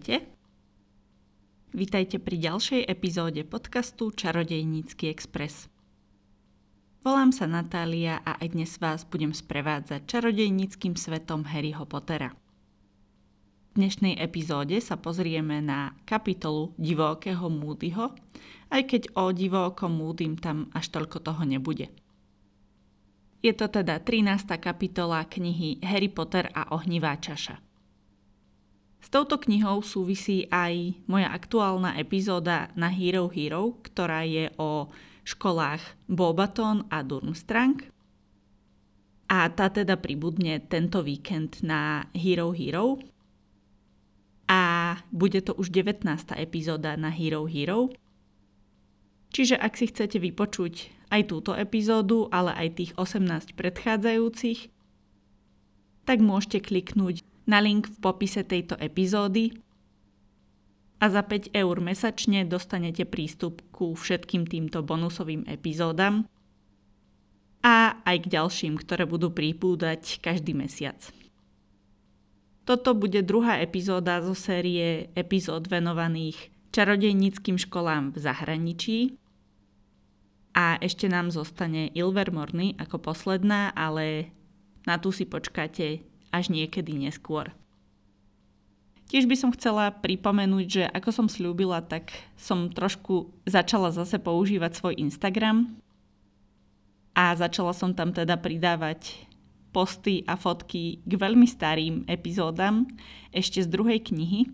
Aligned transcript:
Ahojte. 0.00 0.24
Vítajte 1.76 2.16
pri 2.16 2.40
ďalšej 2.40 2.88
epizóde 2.88 3.44
podcastu 3.44 4.08
Čarodejnícky 4.08 5.12
expres. 5.12 5.68
Volám 7.04 7.36
sa 7.36 7.44
Natália 7.44 8.24
a 8.24 8.40
aj 8.40 8.48
dnes 8.48 8.80
vás 8.80 9.04
budem 9.04 9.36
sprevádzať 9.36 10.08
čarodejníckým 10.08 10.96
svetom 10.96 11.44
Harryho 11.44 11.84
Pottera. 11.84 12.32
V 12.32 13.72
dnešnej 13.76 14.16
epizóde 14.16 14.80
sa 14.80 14.96
pozrieme 14.96 15.60
na 15.60 15.92
kapitolu 16.08 16.72
divokého 16.80 17.52
Moodyho, 17.52 18.16
aj 18.72 18.82
keď 18.88 19.02
o 19.20 19.36
divokom 19.36 20.00
Moodym 20.00 20.40
tam 20.40 20.72
až 20.72 20.96
toľko 20.96 21.28
toho 21.28 21.44
nebude. 21.44 21.92
Je 23.44 23.52
to 23.52 23.68
teda 23.68 24.00
13. 24.00 24.48
kapitola 24.64 25.28
knihy 25.28 25.76
Harry 25.84 26.08
Potter 26.08 26.48
a 26.56 26.72
ohnivá 26.72 27.20
čaša. 27.20 27.68
S 29.00 29.08
touto 29.08 29.40
knihou 29.40 29.80
súvisí 29.80 30.44
aj 30.52 30.92
moja 31.08 31.32
aktuálna 31.32 31.96
epizóda 31.96 32.68
na 32.76 32.92
Hero 32.92 33.32
Hero, 33.32 33.80
ktorá 33.80 34.28
je 34.28 34.52
o 34.60 34.92
školách 35.24 35.80
Bobaton 36.04 36.84
a 36.92 37.00
Durmstrang. 37.00 37.80
A 39.30 39.48
tá 39.48 39.70
teda 39.70 39.96
pribudne 39.96 40.60
tento 40.60 41.00
víkend 41.00 41.64
na 41.64 42.10
Hero 42.12 42.52
Hero. 42.52 42.98
A 44.50 44.98
bude 45.14 45.38
to 45.40 45.54
už 45.54 45.70
19. 45.70 46.02
epizóda 46.34 46.98
na 46.98 47.08
Hero 47.08 47.46
Hero. 47.46 47.94
Čiže 49.30 49.54
ak 49.54 49.78
si 49.78 49.86
chcete 49.86 50.18
vypočuť 50.18 50.90
aj 51.14 51.30
túto 51.30 51.54
epizódu, 51.54 52.26
ale 52.34 52.50
aj 52.58 52.68
tých 52.74 52.92
18 52.98 53.54
predchádzajúcich, 53.54 54.74
tak 56.02 56.18
môžete 56.18 56.58
kliknúť 56.66 57.22
na 57.50 57.58
link 57.58 57.90
v 57.90 57.98
popise 57.98 58.46
tejto 58.46 58.78
epizódy 58.78 59.50
a 61.02 61.10
za 61.10 61.26
5 61.26 61.50
eur 61.50 61.76
mesačne 61.82 62.46
dostanete 62.46 63.02
prístup 63.02 63.66
ku 63.74 63.98
všetkým 63.98 64.46
týmto 64.46 64.86
bonusovým 64.86 65.50
epizódam 65.50 66.30
a 67.66 67.98
aj 68.06 68.16
k 68.22 68.26
ďalším, 68.38 68.78
ktoré 68.78 69.04
budú 69.04 69.34
pripúdať 69.34 70.22
každý 70.22 70.54
mesiac. 70.54 70.96
Toto 72.68 72.94
bude 72.94 73.26
druhá 73.26 73.58
epizóda 73.58 74.22
zo 74.22 74.36
série 74.36 75.10
epizód 75.18 75.66
venovaných 75.66 76.54
čarodejníckým 76.70 77.58
školám 77.58 78.14
v 78.14 78.18
zahraničí. 78.22 78.98
A 80.54 80.78
ešte 80.78 81.10
nám 81.10 81.34
zostane 81.34 81.90
Ilvermorny 81.94 82.78
ako 82.78 83.10
posledná, 83.10 83.74
ale 83.74 84.30
na 84.86 84.98
tú 84.98 85.10
si 85.10 85.26
počkáte 85.26 86.09
až 86.30 86.50
niekedy 86.50 86.94
neskôr. 86.96 87.50
Tiež 89.10 89.26
by 89.26 89.34
som 89.34 89.50
chcela 89.50 89.90
pripomenúť, 89.90 90.66
že 90.70 90.82
ako 90.86 91.10
som 91.10 91.26
slúbila, 91.26 91.82
tak 91.82 92.14
som 92.38 92.70
trošku 92.70 93.34
začala 93.42 93.90
zase 93.90 94.22
používať 94.22 94.78
svoj 94.78 94.94
Instagram 95.02 95.66
a 97.10 97.34
začala 97.34 97.74
som 97.74 97.90
tam 97.90 98.14
teda 98.14 98.38
pridávať 98.38 99.26
posty 99.74 100.22
a 100.30 100.38
fotky 100.38 101.02
k 101.02 101.12
veľmi 101.18 101.46
starým 101.46 102.06
epizódam 102.06 102.86
ešte 103.34 103.62
z 103.62 103.68
druhej 103.70 103.98
knihy. 103.98 104.50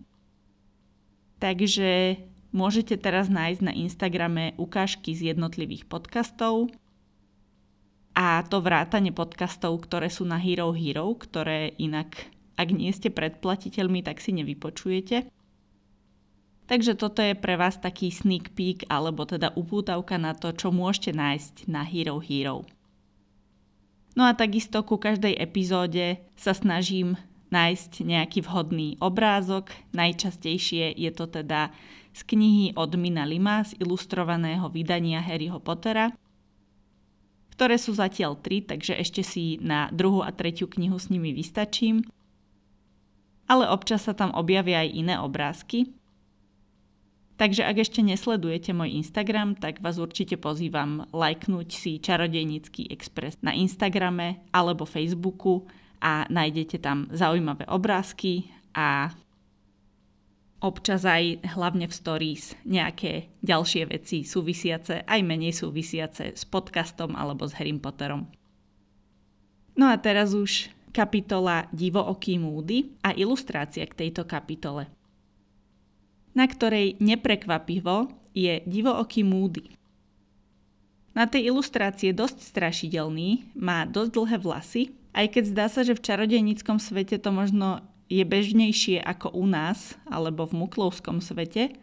Takže 1.37 2.17
môžete 2.49 2.97
teraz 2.97 3.29
nájsť 3.29 3.61
na 3.61 3.73
Instagrame 3.77 4.57
ukážky 4.57 5.13
z 5.13 5.37
jednotlivých 5.37 5.85
podcastov 5.85 6.73
a 8.17 8.41
to 8.41 8.65
vrátanie 8.65 9.13
podcastov, 9.13 9.85
ktoré 9.85 10.09
sú 10.09 10.25
na 10.25 10.41
Hero 10.41 10.73
Hero, 10.73 11.13
ktoré 11.13 11.77
inak, 11.77 12.33
ak 12.57 12.73
nie 12.73 12.89
ste 12.89 13.13
predplatiteľmi, 13.13 14.01
tak 14.01 14.17
si 14.17 14.33
nevypočujete. 14.33 15.29
Takže 16.65 16.97
toto 16.97 17.21
je 17.21 17.37
pre 17.37 17.61
vás 17.61 17.77
taký 17.77 18.09
sneak 18.09 18.57
peek, 18.57 18.89
alebo 18.89 19.21
teda 19.29 19.53
upútavka 19.53 20.17
na 20.17 20.33
to, 20.33 20.49
čo 20.49 20.73
môžete 20.73 21.13
nájsť 21.13 21.55
na 21.69 21.85
Hero 21.85 22.17
Hero. 22.17 22.65
No 24.17 24.25
a 24.25 24.33
takisto 24.33 24.81
ku 24.81 24.97
každej 24.97 25.37
epizóde 25.37 26.17
sa 26.33 26.57
snažím 26.57 27.21
nájsť 27.53 28.01
nejaký 28.01 28.41
vhodný 28.41 28.97
obrázok. 28.97 29.69
Najčastejšie 29.93 30.97
je 30.97 31.11
to 31.13 31.29
teda 31.29 31.69
z 32.17 32.21
knihy 32.25 32.73
od 32.73 32.97
Mina 32.97 33.29
Lima 33.29 33.61
z 33.61 33.77
ilustrovaného 33.77 34.73
vydania 34.73 35.21
Harryho 35.21 35.61
Pottera– 35.61 36.09
ktoré 37.57 37.81
sú 37.81 37.97
zatiaľ 37.97 38.37
tri, 38.37 38.61
takže 38.61 38.93
ešte 38.93 39.25
si 39.25 39.57
na 39.57 39.89
druhú 39.89 40.21
a 40.21 40.29
tretiu 40.29 40.69
knihu 40.69 41.01
s 41.01 41.09
nimi 41.09 41.33
vystačím. 41.33 42.05
Ale 43.49 43.65
občas 43.65 44.05
sa 44.05 44.13
tam 44.13 44.29
objavia 44.37 44.85
aj 44.85 44.93
iné 44.93 45.17
obrázky. 45.17 45.89
Takže 47.41 47.65
ak 47.65 47.81
ešte 47.81 48.05
nesledujete 48.05 48.77
môj 48.77 49.01
Instagram, 49.01 49.57
tak 49.57 49.81
vás 49.81 49.97
určite 49.97 50.37
pozývam 50.37 51.09
lajknúť 51.09 51.69
si 51.73 51.97
Čarodejnícky 51.97 52.93
Express 52.93 53.41
na 53.41 53.57
Instagrame 53.57 54.45
alebo 54.53 54.85
Facebooku 54.85 55.65
a 55.97 56.29
nájdete 56.29 56.77
tam 56.77 57.09
zaujímavé 57.09 57.65
obrázky 57.69 58.53
a 58.77 59.09
občas 60.57 61.05
aj 61.05 61.45
hlavne 61.53 61.85
v 61.85 61.93
stories 61.93 62.57
nejaké 62.65 63.29
ďalšie 63.45 63.83
veci 63.89 64.25
súvisiace, 64.25 65.05
aj 65.05 65.19
menej 65.21 65.53
súvisiace 65.53 66.33
s 66.33 66.43
podcastom 66.49 67.13
alebo 67.13 67.45
s 67.45 67.53
Harry 67.57 67.73
Potterom. 67.77 68.25
No 69.77 69.93
a 69.93 69.95
teraz 70.01 70.33
už 70.33 70.73
kapitola 70.89 71.69
Divooký 71.69 72.41
múdy 72.41 72.97
a 73.05 73.13
ilustrácia 73.13 73.85
k 73.85 74.07
tejto 74.07 74.25
kapitole, 74.25 74.89
na 76.33 76.49
ktorej 76.49 76.97
neprekvapivo 76.97 78.09
je 78.33 78.65
Divooký 78.65 79.21
múdy. 79.21 79.77
Na 81.13 81.25
tej 81.25 81.49
ilustrácii 81.53 82.13
je 82.13 82.17
dosť 82.17 82.45
strašidelný, 82.45 83.53
má 83.57 83.85
dosť 83.89 84.09
dlhé 84.13 84.37
vlasy, 84.41 84.83
aj 85.17 85.33
keď 85.33 85.43
zdá 85.49 85.65
sa, 85.65 85.81
že 85.81 85.97
v 85.97 86.05
čarodejníckom 86.05 86.77
svete 86.77 87.17
to 87.17 87.33
možno 87.33 87.81
je 88.07 88.23
bežnejšie 88.23 89.03
ako 89.03 89.35
u 89.35 89.45
nás 89.47 89.99
alebo 90.07 90.47
v 90.47 90.67
muklovskom 90.67 91.19
svete, 91.19 91.75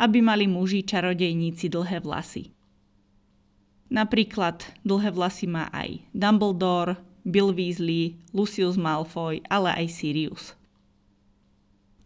aby 0.00 0.24
mali 0.24 0.48
muži 0.48 0.84
čarodejníci 0.84 1.68
dlhé 1.68 2.00
vlasy. 2.00 2.52
Napríklad 3.90 4.62
dlhé 4.86 5.10
vlasy 5.10 5.50
má 5.50 5.66
aj 5.74 6.00
Dumbledore, 6.14 6.96
Bill 7.26 7.52
Weasley, 7.52 8.16
Lucius 8.32 8.78
Malfoy, 8.78 9.42
ale 9.50 9.74
aj 9.76 9.86
Sirius. 9.92 10.54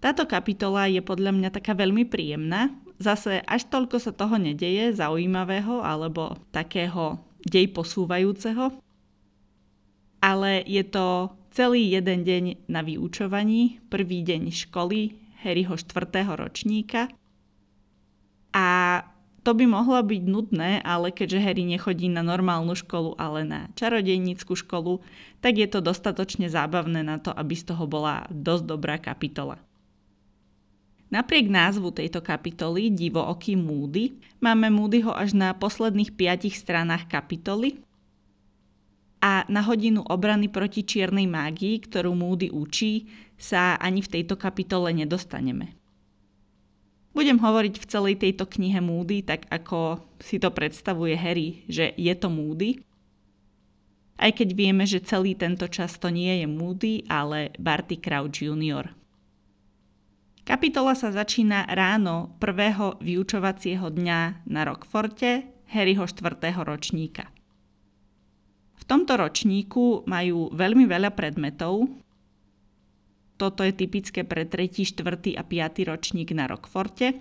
Táto 0.00 0.28
kapitola 0.28 0.88
je 0.90 1.00
podľa 1.00 1.32
mňa 1.32 1.50
taká 1.54 1.72
veľmi 1.72 2.04
príjemná. 2.08 2.72
Zase 3.00 3.40
až 3.44 3.68
toľko 3.68 3.96
sa 4.00 4.12
toho 4.12 4.36
nedeje 4.36 4.92
zaujímavého 4.96 5.80
alebo 5.80 6.36
takého 6.52 7.20
dej 7.44 7.72
posúvajúceho. 7.72 8.72
Ale 10.24 10.64
je 10.64 10.84
to 10.88 11.32
celý 11.54 11.94
jeden 11.94 12.26
deň 12.26 12.66
na 12.66 12.82
vyučovaní, 12.82 13.78
prvý 13.86 14.26
deň 14.26 14.50
školy 14.50 15.14
Harryho 15.46 15.78
4. 15.78 15.94
ročníka. 16.34 17.06
A 18.50 18.66
to 19.46 19.54
by 19.54 19.62
mohlo 19.62 20.02
byť 20.02 20.22
nudné, 20.26 20.82
ale 20.82 21.14
keďže 21.14 21.38
Harry 21.38 21.62
nechodí 21.62 22.10
na 22.10 22.26
normálnu 22.26 22.74
školu, 22.74 23.14
ale 23.14 23.46
na 23.46 23.70
čarodejnícku 23.78 24.50
školu, 24.58 24.98
tak 25.38 25.62
je 25.62 25.70
to 25.70 25.78
dostatočne 25.78 26.50
zábavné 26.50 27.06
na 27.06 27.22
to, 27.22 27.30
aby 27.30 27.54
z 27.54 27.70
toho 27.70 27.86
bola 27.86 28.26
dosť 28.34 28.64
dobrá 28.66 28.98
kapitola. 28.98 29.62
Napriek 31.14 31.46
názvu 31.46 31.94
tejto 31.94 32.18
kapitoly 32.18 32.90
Divo 32.90 33.22
oky 33.22 33.54
Moody, 33.54 34.18
máme 34.42 34.74
Moodyho 34.74 35.14
až 35.14 35.38
na 35.38 35.54
posledných 35.54 36.18
piatich 36.18 36.58
stranách 36.58 37.06
kapitoly, 37.06 37.78
a 39.24 39.48
na 39.48 39.64
hodinu 39.64 40.04
obrany 40.04 40.52
proti 40.52 40.84
čiernej 40.84 41.24
mágii, 41.24 41.80
ktorú 41.88 42.12
Moody 42.12 42.52
učí, 42.52 43.08
sa 43.40 43.80
ani 43.80 44.04
v 44.04 44.20
tejto 44.20 44.36
kapitole 44.36 44.92
nedostaneme. 44.92 45.72
Budem 47.16 47.40
hovoriť 47.40 47.74
v 47.80 47.88
celej 47.88 48.14
tejto 48.20 48.44
knihe 48.44 48.84
Moody, 48.84 49.24
tak 49.24 49.48
ako 49.48 50.04
si 50.20 50.36
to 50.36 50.52
predstavuje 50.52 51.16
Harry, 51.16 51.64
že 51.72 51.96
je 51.96 52.12
to 52.12 52.28
Moody. 52.28 52.84
Aj 54.20 54.28
keď 54.28 54.48
vieme, 54.52 54.84
že 54.84 55.00
celý 55.00 55.32
tento 55.32 55.64
čas 55.72 55.96
to 55.96 56.12
nie 56.12 56.44
je 56.44 56.46
Moody, 56.46 57.08
ale 57.08 57.54
Barty 57.56 57.96
Crouch 58.02 58.44
Jr. 58.44 58.92
Kapitola 60.44 60.92
sa 60.92 61.08
začína 61.08 61.64
ráno 61.72 62.36
prvého 62.36 63.00
vyučovacieho 63.00 63.88
dňa 63.88 64.44
na 64.44 64.60
Rockforte 64.68 65.48
Harryho 65.72 66.04
4. 66.04 66.20
ročníka. 66.60 67.32
V 68.84 68.92
tomto 68.92 69.16
ročníku 69.16 70.04
majú 70.04 70.52
veľmi 70.52 70.84
veľa 70.84 71.16
predmetov. 71.16 71.88
Toto 73.40 73.64
je 73.64 73.72
typické 73.72 74.28
pre 74.28 74.44
3., 74.44 74.84
4. 74.84 75.40
a 75.40 75.42
5. 75.42 75.88
ročník 75.88 76.36
na 76.36 76.44
Rockforte. 76.44 77.16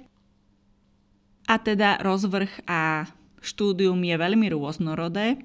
A 1.48 1.56
teda 1.64 2.04
rozvrh 2.04 2.68
a 2.68 3.08
štúdium 3.40 3.96
je 4.04 4.16
veľmi 4.20 4.52
rôznorodé. 4.52 5.40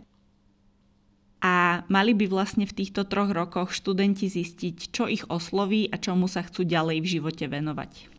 A 1.39 1.87
mali 1.87 2.19
by 2.19 2.27
vlastne 2.27 2.67
v 2.67 2.75
týchto 2.83 3.07
troch 3.07 3.31
rokoch 3.31 3.71
študenti 3.71 4.27
zistiť, 4.27 4.91
čo 4.91 5.07
ich 5.07 5.23
osloví 5.31 5.87
a 5.87 6.03
čomu 6.03 6.27
sa 6.27 6.43
chcú 6.43 6.67
ďalej 6.67 6.99
v 6.99 7.11
živote 7.15 7.47
venovať. 7.47 8.11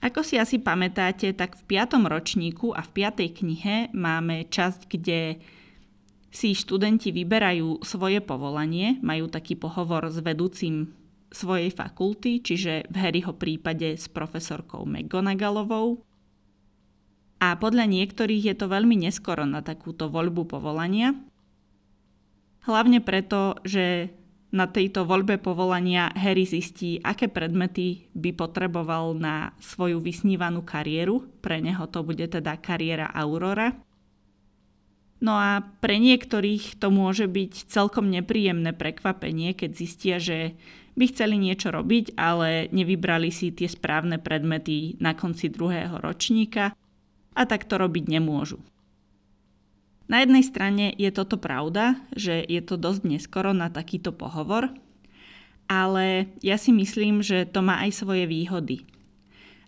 Ako 0.00 0.24
si 0.24 0.40
asi 0.40 0.56
pamätáte, 0.60 1.32
tak 1.36 1.60
v 1.60 1.76
5. 1.76 2.08
ročníku 2.08 2.72
a 2.72 2.80
v 2.80 3.04
5. 3.04 3.40
knihe 3.40 3.92
máme 3.92 4.48
časť, 4.48 4.88
kde 4.88 5.40
si 6.34 6.50
študenti 6.50 7.14
vyberajú 7.14 7.86
svoje 7.86 8.18
povolanie, 8.18 8.98
majú 9.06 9.30
taký 9.30 9.54
pohovor 9.54 10.10
s 10.10 10.18
vedúcim 10.18 10.90
svojej 11.30 11.70
fakulty, 11.70 12.42
čiže 12.42 12.90
v 12.90 12.96
Harryho 12.98 13.38
prípade 13.38 13.94
s 13.94 14.10
profesorkou 14.10 14.82
McGonagallovou. 14.82 16.02
A 17.38 17.54
podľa 17.54 17.86
niektorých 17.86 18.50
je 18.50 18.54
to 18.58 18.66
veľmi 18.66 18.98
neskoro 18.98 19.46
na 19.46 19.62
takúto 19.62 20.10
voľbu 20.10 20.42
povolania. 20.50 21.14
Hlavne 22.66 22.98
preto, 22.98 23.54
že 23.62 24.10
na 24.54 24.70
tejto 24.70 25.06
voľbe 25.06 25.38
povolania 25.38 26.14
Harry 26.14 26.46
zistí, 26.46 27.02
aké 27.02 27.30
predmety 27.30 28.10
by 28.14 28.34
potreboval 28.34 29.14
na 29.14 29.54
svoju 29.58 29.98
vysnívanú 29.98 30.62
kariéru. 30.62 31.26
Pre 31.42 31.58
neho 31.62 31.84
to 31.90 32.06
bude 32.06 32.26
teda 32.26 32.58
kariéra 32.58 33.10
Aurora. 33.10 33.83
No 35.24 35.40
a 35.40 35.64
pre 35.80 35.96
niektorých 35.96 36.76
to 36.76 36.92
môže 36.92 37.24
byť 37.24 37.72
celkom 37.72 38.12
nepríjemné 38.12 38.76
prekvapenie, 38.76 39.56
keď 39.56 39.70
zistia, 39.72 40.16
že 40.20 40.52
by 41.00 41.04
chceli 41.08 41.40
niečo 41.40 41.72
robiť, 41.72 42.12
ale 42.20 42.68
nevybrali 42.68 43.32
si 43.32 43.48
tie 43.48 43.64
správne 43.64 44.20
predmety 44.20 45.00
na 45.00 45.16
konci 45.16 45.48
druhého 45.48 45.96
ročníka 45.96 46.76
a 47.32 47.42
tak 47.48 47.64
to 47.64 47.80
robiť 47.80 48.04
nemôžu. 48.20 48.60
Na 50.12 50.20
jednej 50.20 50.44
strane 50.44 50.92
je 51.00 51.08
toto 51.08 51.40
pravda, 51.40 51.96
že 52.12 52.44
je 52.44 52.60
to 52.60 52.76
dosť 52.76 53.08
neskoro 53.08 53.56
na 53.56 53.72
takýto 53.72 54.12
pohovor, 54.12 54.68
ale 55.64 56.28
ja 56.44 56.60
si 56.60 56.76
myslím, 56.76 57.24
že 57.24 57.48
to 57.48 57.64
má 57.64 57.80
aj 57.80 58.04
svoje 58.04 58.28
výhody. 58.28 58.84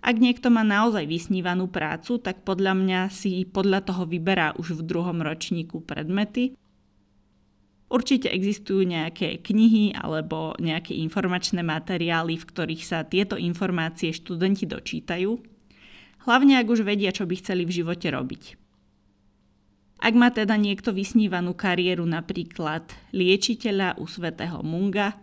Ak 0.04 0.20
niekto 0.20 0.52
má 0.52 0.62
naozaj 0.62 1.08
vysnívanú 1.08 1.66
prácu, 1.72 2.20
tak 2.20 2.44
podľa 2.44 2.76
mňa 2.76 3.00
si 3.10 3.42
podľa 3.48 3.84
toho 3.86 4.04
vyberá 4.04 4.54
už 4.60 4.78
v 4.78 4.86
druhom 4.86 5.18
ročníku 5.24 5.82
predmety. 5.82 6.54
Určite 7.86 8.26
existujú 8.26 8.82
nejaké 8.82 9.38
knihy 9.40 9.94
alebo 9.94 10.58
nejaké 10.58 10.98
informačné 10.98 11.62
materiály, 11.62 12.34
v 12.34 12.48
ktorých 12.50 12.82
sa 12.82 13.06
tieto 13.06 13.38
informácie 13.38 14.10
študenti 14.10 14.66
dočítajú. 14.66 15.38
Hlavne 16.26 16.58
ak 16.58 16.66
už 16.66 16.82
vedia, 16.82 17.14
čo 17.14 17.22
by 17.22 17.38
chceli 17.38 17.62
v 17.62 17.76
živote 17.82 18.10
robiť. 18.10 18.58
Ak 20.02 20.12
má 20.12 20.28
teda 20.28 20.58
niekto 20.58 20.92
vysnívanú 20.92 21.54
kariéru 21.56 22.04
napríklad 22.04 22.90
liečiteľa 23.14 23.96
u 23.96 24.04
svätého 24.04 24.60
Munga 24.60 25.16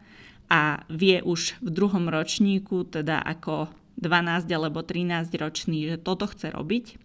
a 0.47 0.81
vie 0.89 1.19
už 1.21 1.61
v 1.61 1.69
druhom 1.69 2.09
ročníku, 2.09 2.87
teda 2.87 3.21
ako 3.21 3.69
12 4.03 4.51
alebo 4.51 4.83
13 4.83 5.31
ročný, 5.39 5.87
že 5.87 5.97
toto 5.97 6.27
chce 6.27 6.51
robiť, 6.51 6.99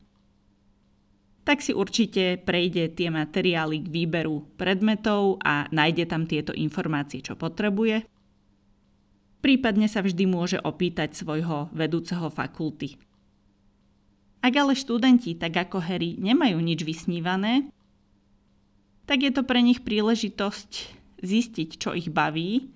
tak 1.48 1.64
si 1.64 1.72
určite 1.72 2.36
prejde 2.44 2.92
tie 2.92 3.08
materiály 3.08 3.80
k 3.80 3.88
výberu 3.88 4.44
predmetov 4.60 5.40
a 5.40 5.64
nájde 5.72 6.04
tam 6.04 6.28
tieto 6.28 6.52
informácie, 6.52 7.24
čo 7.24 7.40
potrebuje. 7.40 8.04
Prípadne 9.40 9.88
sa 9.88 10.04
vždy 10.04 10.28
môže 10.28 10.58
opýtať 10.60 11.16
svojho 11.16 11.72
vedúceho 11.72 12.28
fakulty. 12.28 13.00
Ak 14.44 14.54
ale 14.54 14.76
študenti, 14.76 15.40
tak 15.40 15.56
ako 15.56 15.80
Harry, 15.80 16.20
nemajú 16.20 16.60
nič 16.60 16.84
vysnívané, 16.84 17.72
tak 19.08 19.24
je 19.24 19.32
to 19.32 19.40
pre 19.40 19.64
nich 19.64 19.80
príležitosť 19.80 20.70
zistiť, 21.24 21.80
čo 21.80 21.96
ich 21.96 22.12
baví 22.12 22.68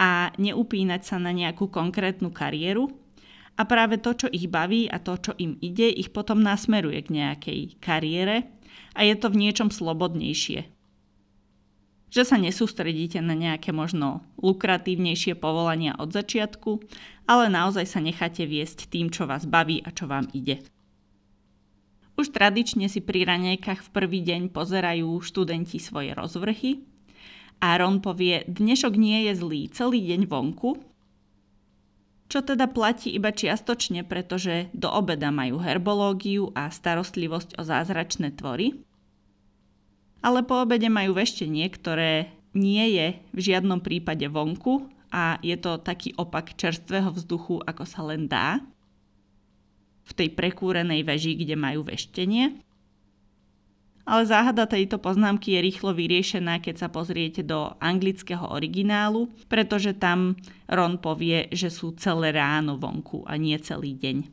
a 0.00 0.32
neupínať 0.40 1.04
sa 1.04 1.20
na 1.20 1.30
nejakú 1.30 1.68
konkrétnu 1.68 2.32
kariéru. 2.32 2.88
A 3.54 3.62
práve 3.62 4.02
to, 4.02 4.18
čo 4.18 4.26
ich 4.30 4.50
baví 4.50 4.90
a 4.90 4.98
to, 4.98 5.14
čo 5.14 5.32
im 5.38 5.54
ide, 5.62 5.86
ich 5.86 6.10
potom 6.10 6.42
nasmeruje 6.42 7.06
k 7.06 7.14
nejakej 7.14 7.60
kariére 7.78 8.50
a 8.98 9.06
je 9.06 9.14
to 9.14 9.30
v 9.30 9.46
niečom 9.46 9.70
slobodnejšie. 9.70 10.66
Že 12.10 12.22
sa 12.22 12.36
nesústredíte 12.38 13.18
na 13.22 13.34
nejaké 13.34 13.70
možno 13.70 14.26
lukratívnejšie 14.42 15.38
povolania 15.38 15.94
od 15.98 16.14
začiatku, 16.14 16.82
ale 17.26 17.50
naozaj 17.50 17.86
sa 17.86 18.02
necháte 18.02 18.46
viesť 18.46 18.90
tým, 18.90 19.10
čo 19.10 19.26
vás 19.26 19.46
baví 19.46 19.82
a 19.82 19.90
čo 19.90 20.10
vám 20.10 20.30
ide. 20.34 20.62
Už 22.14 22.30
tradične 22.30 22.86
si 22.86 23.02
pri 23.02 23.26
ranejkách 23.26 23.90
v 23.90 23.92
prvý 23.94 24.22
deň 24.22 24.54
pozerajú 24.54 25.18
študenti 25.18 25.82
svoje 25.82 26.14
rozvrhy 26.14 26.86
a 27.58 27.74
Ron 27.74 27.98
povie, 27.98 28.46
dnešok 28.46 28.94
nie 28.94 29.26
je 29.30 29.32
zlý, 29.34 29.66
celý 29.74 29.98
deň 30.14 30.30
vonku, 30.30 30.78
čo 32.34 32.42
teda 32.42 32.66
platí 32.66 33.14
iba 33.14 33.30
čiastočne, 33.30 34.02
pretože 34.02 34.66
do 34.74 34.90
obeda 34.90 35.30
majú 35.30 35.62
herbológiu 35.62 36.50
a 36.58 36.66
starostlivosť 36.66 37.54
o 37.54 37.62
zázračné 37.62 38.34
tvory. 38.34 38.74
Ale 40.18 40.42
po 40.42 40.66
obede 40.66 40.90
majú 40.90 41.14
veštenie, 41.14 41.62
ktoré 41.70 42.34
nie 42.58 42.90
je 42.90 43.06
v 43.30 43.38
žiadnom 43.38 43.78
prípade 43.78 44.26
vonku 44.26 44.90
a 45.14 45.38
je 45.46 45.54
to 45.54 45.78
taký 45.78 46.10
opak 46.18 46.58
čerstvého 46.58 47.14
vzduchu, 47.14 47.62
ako 47.62 47.86
sa 47.86 48.02
len 48.02 48.26
dá 48.26 48.58
v 50.02 50.12
tej 50.18 50.34
prekúrenej 50.34 51.06
veži, 51.06 51.38
kde 51.38 51.54
majú 51.54 51.86
veštenie. 51.86 52.58
Ale 54.04 54.28
záhada 54.28 54.68
tejto 54.68 55.00
poznámky 55.00 55.56
je 55.56 55.64
rýchlo 55.64 55.96
vyriešená, 55.96 56.60
keď 56.60 56.84
sa 56.84 56.88
pozriete 56.92 57.40
do 57.40 57.72
anglického 57.80 58.44
originálu, 58.52 59.32
pretože 59.48 59.96
tam 59.96 60.36
Ron 60.68 61.00
povie, 61.00 61.48
že 61.48 61.72
sú 61.72 61.96
celé 61.96 62.36
ráno 62.36 62.76
vonku 62.76 63.24
a 63.24 63.40
nie 63.40 63.56
celý 63.56 63.96
deň. 63.96 64.28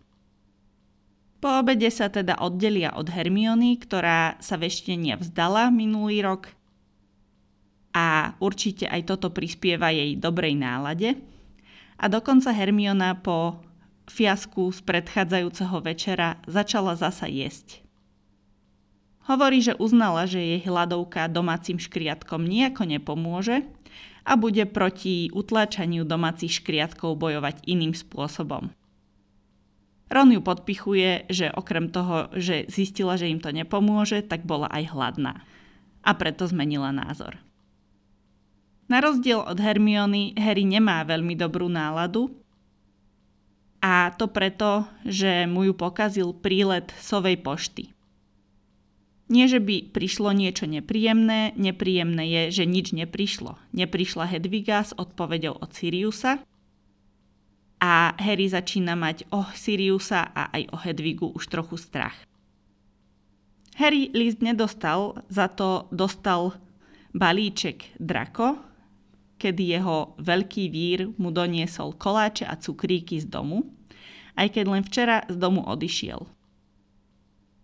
Po 1.41 1.49
obede 1.57 1.87
sa 1.89 2.11
teda 2.11 2.37
oddelia 2.37 2.93
od 2.93 3.09
Hermiony, 3.09 3.79
ktorá 3.79 4.37
sa 4.43 4.59
veštenia 4.59 5.17
vzdala 5.17 5.73
minulý 5.73 6.21
rok 6.21 6.53
a 7.91 8.35
určite 8.39 8.87
aj 8.87 9.07
toto 9.07 9.31
prispieva 9.31 9.91
jej 9.91 10.15
dobrej 10.15 10.55
nálade. 10.55 11.17
A 11.97 12.05
dokonca 12.11 12.53
Hermiona 12.53 13.17
po 13.17 13.57
fiasku 14.05 14.69
z 14.69 14.79
predchádzajúceho 14.83 15.77
večera 15.81 16.37
začala 16.45 16.93
zasa 16.93 17.25
jesť. 17.25 17.81
Hovorí, 19.31 19.63
že 19.63 19.79
uznala, 19.79 20.27
že 20.27 20.43
jej 20.43 20.59
hladovka 20.67 21.31
domácim 21.31 21.79
škriatkom 21.79 22.43
nejako 22.43 22.83
nepomôže 22.83 23.63
a 24.27 24.35
bude 24.35 24.67
proti 24.67 25.31
utláčaniu 25.31 26.03
domácich 26.03 26.59
škriatkov 26.59 27.15
bojovať 27.15 27.63
iným 27.63 27.95
spôsobom. 27.95 28.75
Ron 30.11 30.35
ju 30.35 30.43
podpichuje, 30.43 31.31
že 31.31 31.47
okrem 31.47 31.87
toho, 31.87 32.27
že 32.35 32.67
zistila, 32.67 33.15
že 33.15 33.31
im 33.31 33.39
to 33.39 33.55
nepomôže, 33.55 34.19
tak 34.27 34.43
bola 34.43 34.67
aj 34.67 34.91
hladná. 34.91 35.39
A 36.03 36.11
preto 36.19 36.43
zmenila 36.43 36.91
názor. 36.91 37.39
Na 38.91 38.99
rozdiel 38.99 39.39
od 39.39 39.55
Hermiony, 39.55 40.35
Harry 40.35 40.67
nemá 40.67 41.07
veľmi 41.07 41.39
dobrú 41.39 41.71
náladu 41.71 42.35
a 43.79 44.11
to 44.11 44.27
preto, 44.27 44.83
že 45.07 45.47
mu 45.47 45.63
ju 45.63 45.71
pokazil 45.71 46.35
prílet 46.35 46.91
sovej 46.99 47.39
pošty. 47.39 47.95
Nie, 49.31 49.47
že 49.47 49.63
by 49.63 49.95
prišlo 49.95 50.35
niečo 50.35 50.67
nepríjemné, 50.67 51.55
nepríjemné 51.55 52.23
je, 52.27 52.41
že 52.61 52.65
nič 52.67 52.91
neprišlo. 52.91 53.55
Neprišla 53.71 54.27
Hedviga 54.27 54.83
s 54.83 54.91
odpovedou 54.91 55.55
od 55.55 55.71
Siriusa 55.71 56.43
a 57.79 58.11
Harry 58.19 58.51
začína 58.51 58.99
mať 58.99 59.31
o 59.31 59.47
Siriusa 59.55 60.35
a 60.35 60.51
aj 60.51 60.63
o 60.75 60.77
Hedvigu 60.83 61.31
už 61.31 61.47
trochu 61.47 61.79
strach. 61.79 62.27
Harry 63.79 64.11
list 64.11 64.43
nedostal, 64.43 65.23
za 65.31 65.47
to 65.47 65.87
dostal 65.95 66.59
balíček 67.15 67.95
Drako, 68.03 68.59
kedy 69.39 69.79
jeho 69.79 70.13
veľký 70.19 70.67
vír 70.67 71.07
mu 71.15 71.31
doniesol 71.31 71.95
koláče 71.95 72.43
a 72.45 72.59
cukríky 72.59 73.17
z 73.23 73.31
domu, 73.31 73.63
aj 74.35 74.59
keď 74.59 74.65
len 74.67 74.83
včera 74.83 75.23
z 75.31 75.39
domu 75.39 75.63
odišiel. 75.63 76.40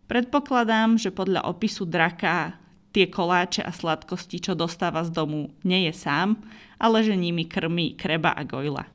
Predpokladám, 0.07 0.95
že 0.95 1.11
podľa 1.11 1.43
opisu 1.51 1.83
draka 1.83 2.55
tie 2.95 3.11
koláče 3.11 3.61
a 3.61 3.75
sladkosti, 3.75 4.39
čo 4.39 4.55
dostáva 4.55 5.03
z 5.03 5.11
domu, 5.11 5.51
nie 5.67 5.85
je 5.91 5.93
sám, 5.93 6.39
ale 6.79 7.03
že 7.03 7.13
nimi 7.13 7.43
krmí 7.43 7.99
kreba 7.99 8.31
a 8.31 8.47
gojla. 8.47 8.87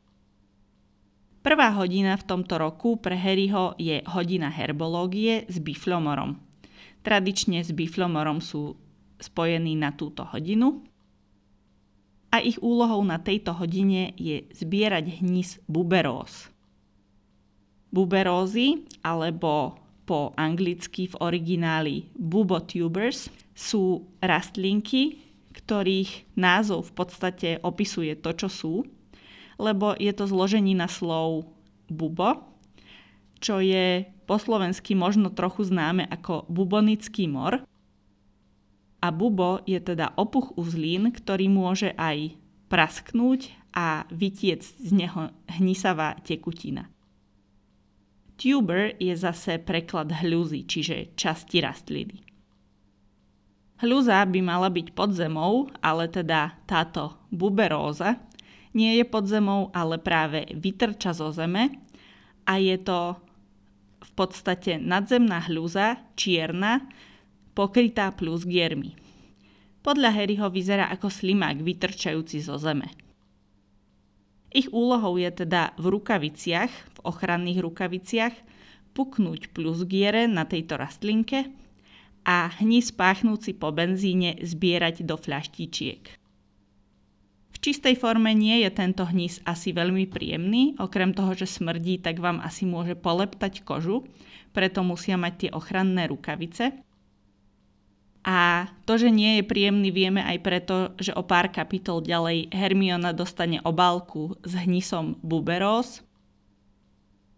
Prvá 1.42 1.74
hodina 1.74 2.14
v 2.16 2.24
tomto 2.24 2.54
roku 2.56 2.96
pre 2.96 3.18
Harryho 3.18 3.74
je 3.76 4.00
hodina 4.08 4.48
herbológie 4.48 5.44
s 5.50 5.58
biflomorom. 5.58 6.38
Tradične 7.02 7.60
s 7.60 7.74
biflomorom 7.74 8.38
sú 8.38 8.78
spojení 9.18 9.74
na 9.74 9.90
túto 9.90 10.22
hodinu 10.22 10.86
a 12.30 12.40
ich 12.40 12.56
úlohou 12.62 13.04
na 13.04 13.20
tejto 13.20 13.52
hodine 13.58 14.14
je 14.16 14.46
zbierať 14.54 15.20
hnis 15.20 15.60
buberóz. 15.68 16.48
Buberózy, 17.92 18.88
alebo 19.04 19.81
po 20.02 20.34
anglicky 20.34 21.06
v 21.06 21.18
origináli 21.22 22.10
bubotubers, 22.18 23.30
sú 23.52 24.08
rastlinky, 24.18 25.22
ktorých 25.52 26.34
názov 26.34 26.90
v 26.90 26.92
podstate 26.96 27.48
opisuje 27.60 28.16
to, 28.16 28.32
čo 28.32 28.48
sú, 28.48 28.74
lebo 29.60 29.94
je 29.94 30.10
to 30.10 30.24
zloženina 30.26 30.88
slov 30.88 31.46
bubo, 31.86 32.48
čo 33.38 33.60
je 33.60 34.08
po 34.24 34.38
slovensky 34.38 34.94
možno 34.96 35.28
trochu 35.28 35.66
známe 35.66 36.08
ako 36.08 36.48
bubonický 36.48 37.28
mor. 37.28 37.62
A 39.02 39.10
bubo 39.10 39.58
je 39.66 39.82
teda 39.82 40.14
opuch 40.14 40.54
uzlín, 40.54 41.10
ktorý 41.10 41.50
môže 41.50 41.90
aj 41.98 42.38
prasknúť 42.70 43.50
a 43.74 44.06
vytiec 44.14 44.62
z 44.62 44.90
neho 44.94 45.34
hnisavá 45.58 46.22
tekutina. 46.22 46.86
Tuber 48.42 48.98
je 48.98 49.14
zase 49.14 49.62
preklad 49.62 50.10
hľuzy, 50.10 50.66
čiže 50.66 51.14
časti 51.14 51.62
rastliny. 51.62 52.26
Hľuza 53.78 54.18
by 54.26 54.40
mala 54.42 54.66
byť 54.66 54.98
pod 54.98 55.14
zemou, 55.14 55.70
ale 55.78 56.10
teda 56.10 56.58
táto 56.66 57.22
buberóza 57.30 58.18
nie 58.74 58.98
je 58.98 59.06
pod 59.06 59.30
zemou, 59.30 59.70
ale 59.70 60.02
práve 60.02 60.50
vytrča 60.58 61.14
zo 61.14 61.30
zeme 61.30 61.70
a 62.42 62.58
je 62.58 62.74
to 62.82 63.14
v 64.02 64.10
podstate 64.18 64.82
nadzemná 64.82 65.46
hľuza, 65.46 66.02
čierna, 66.18 66.82
pokrytá 67.54 68.10
plus 68.10 68.42
giermi. 68.42 68.98
Podľa 69.86 70.10
Harryho 70.18 70.50
vyzerá 70.50 70.90
ako 70.90 71.14
slimák 71.14 71.62
vytrčajúci 71.62 72.42
zo 72.42 72.58
zeme. 72.58 72.90
Ich 74.52 74.68
úlohou 74.68 75.16
je 75.16 75.32
teda 75.32 75.72
v 75.80 75.96
rukaviciach, 75.96 76.68
v 76.68 76.98
ochranných 77.08 77.64
rukaviciach, 77.64 78.34
puknúť 78.92 79.56
plus 79.56 79.88
giere 79.88 80.28
na 80.28 80.44
tejto 80.44 80.76
rastlinke 80.76 81.48
a 82.28 82.52
hníz 82.60 82.92
páchnúci 82.92 83.56
po 83.56 83.72
benzíne 83.72 84.36
zbierať 84.44 85.08
do 85.08 85.16
fľaštičiek 85.16 86.22
čistej 87.62 87.94
forme 87.94 88.34
nie 88.34 88.66
je 88.66 88.70
tento 88.74 89.06
hníz 89.06 89.38
asi 89.46 89.70
veľmi 89.70 90.10
príjemný, 90.10 90.74
okrem 90.82 91.14
toho, 91.14 91.32
že 91.38 91.46
smrdí, 91.46 92.02
tak 92.02 92.18
vám 92.18 92.42
asi 92.42 92.66
môže 92.66 92.98
poleptať 92.98 93.62
kožu, 93.62 94.02
preto 94.50 94.82
musia 94.82 95.14
mať 95.14 95.32
tie 95.46 95.50
ochranné 95.54 96.10
rukavice. 96.10 96.74
A 98.22 98.70
to, 98.86 99.02
že 99.02 99.10
nie 99.10 99.42
je 99.42 99.44
príjemný, 99.50 99.90
vieme 99.90 100.22
aj 100.22 100.38
preto, 100.46 100.76
že 101.02 101.10
o 101.10 101.26
pár 101.26 101.50
kapitol 101.50 102.06
ďalej 102.06 102.54
Hermiona 102.54 103.10
dostane 103.10 103.58
obálku 103.66 104.38
s 104.46 104.54
hnisom 104.54 105.18
Buberos. 105.26 106.06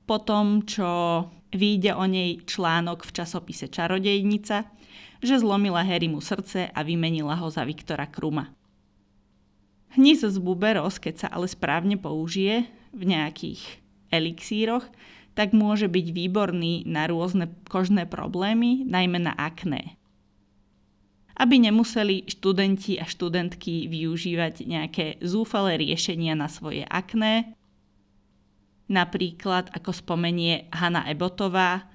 Po 0.05 0.21
tom, 0.21 0.69
čo 0.69 1.25
vyjde 1.57 1.97
o 1.97 2.05
nej 2.05 2.45
článok 2.45 3.09
v 3.09 3.14
časopise 3.17 3.73
Čarodejnica, 3.73 4.69
že 5.25 5.41
zlomila 5.41 5.81
Harrymu 5.81 6.21
srdce 6.21 6.69
a 6.69 6.81
vymenila 6.85 7.41
ho 7.41 7.49
za 7.49 7.64
Viktora 7.64 8.05
Kruma. 8.05 8.53
Hníz 9.97 10.26
z 10.26 10.37
buberos, 10.43 10.99
keď 10.99 11.14
sa 11.25 11.29
ale 11.31 11.47
správne 11.47 11.95
použije 11.95 12.67
v 12.91 13.03
nejakých 13.09 13.62
elixíroch, 14.11 14.85
tak 15.38 15.55
môže 15.55 15.87
byť 15.87 16.07
výborný 16.11 16.85
na 16.85 17.07
rôzne 17.07 17.49
kožné 17.71 18.05
problémy, 18.05 18.83
najmä 18.85 19.23
na 19.23 19.33
akné. 19.38 19.97
Aby 21.35 21.67
nemuseli 21.67 22.31
študenti 22.31 22.99
a 23.03 23.05
študentky 23.07 23.91
využívať 23.91 24.55
nejaké 24.64 25.07
zúfalé 25.19 25.83
riešenia 25.83 26.38
na 26.38 26.47
svoje 26.47 26.87
akné, 26.87 27.59
napríklad 28.87 29.73
ako 29.75 29.91
spomenie 29.91 30.71
Hanna 30.71 31.03
Ebotová, 31.11 31.91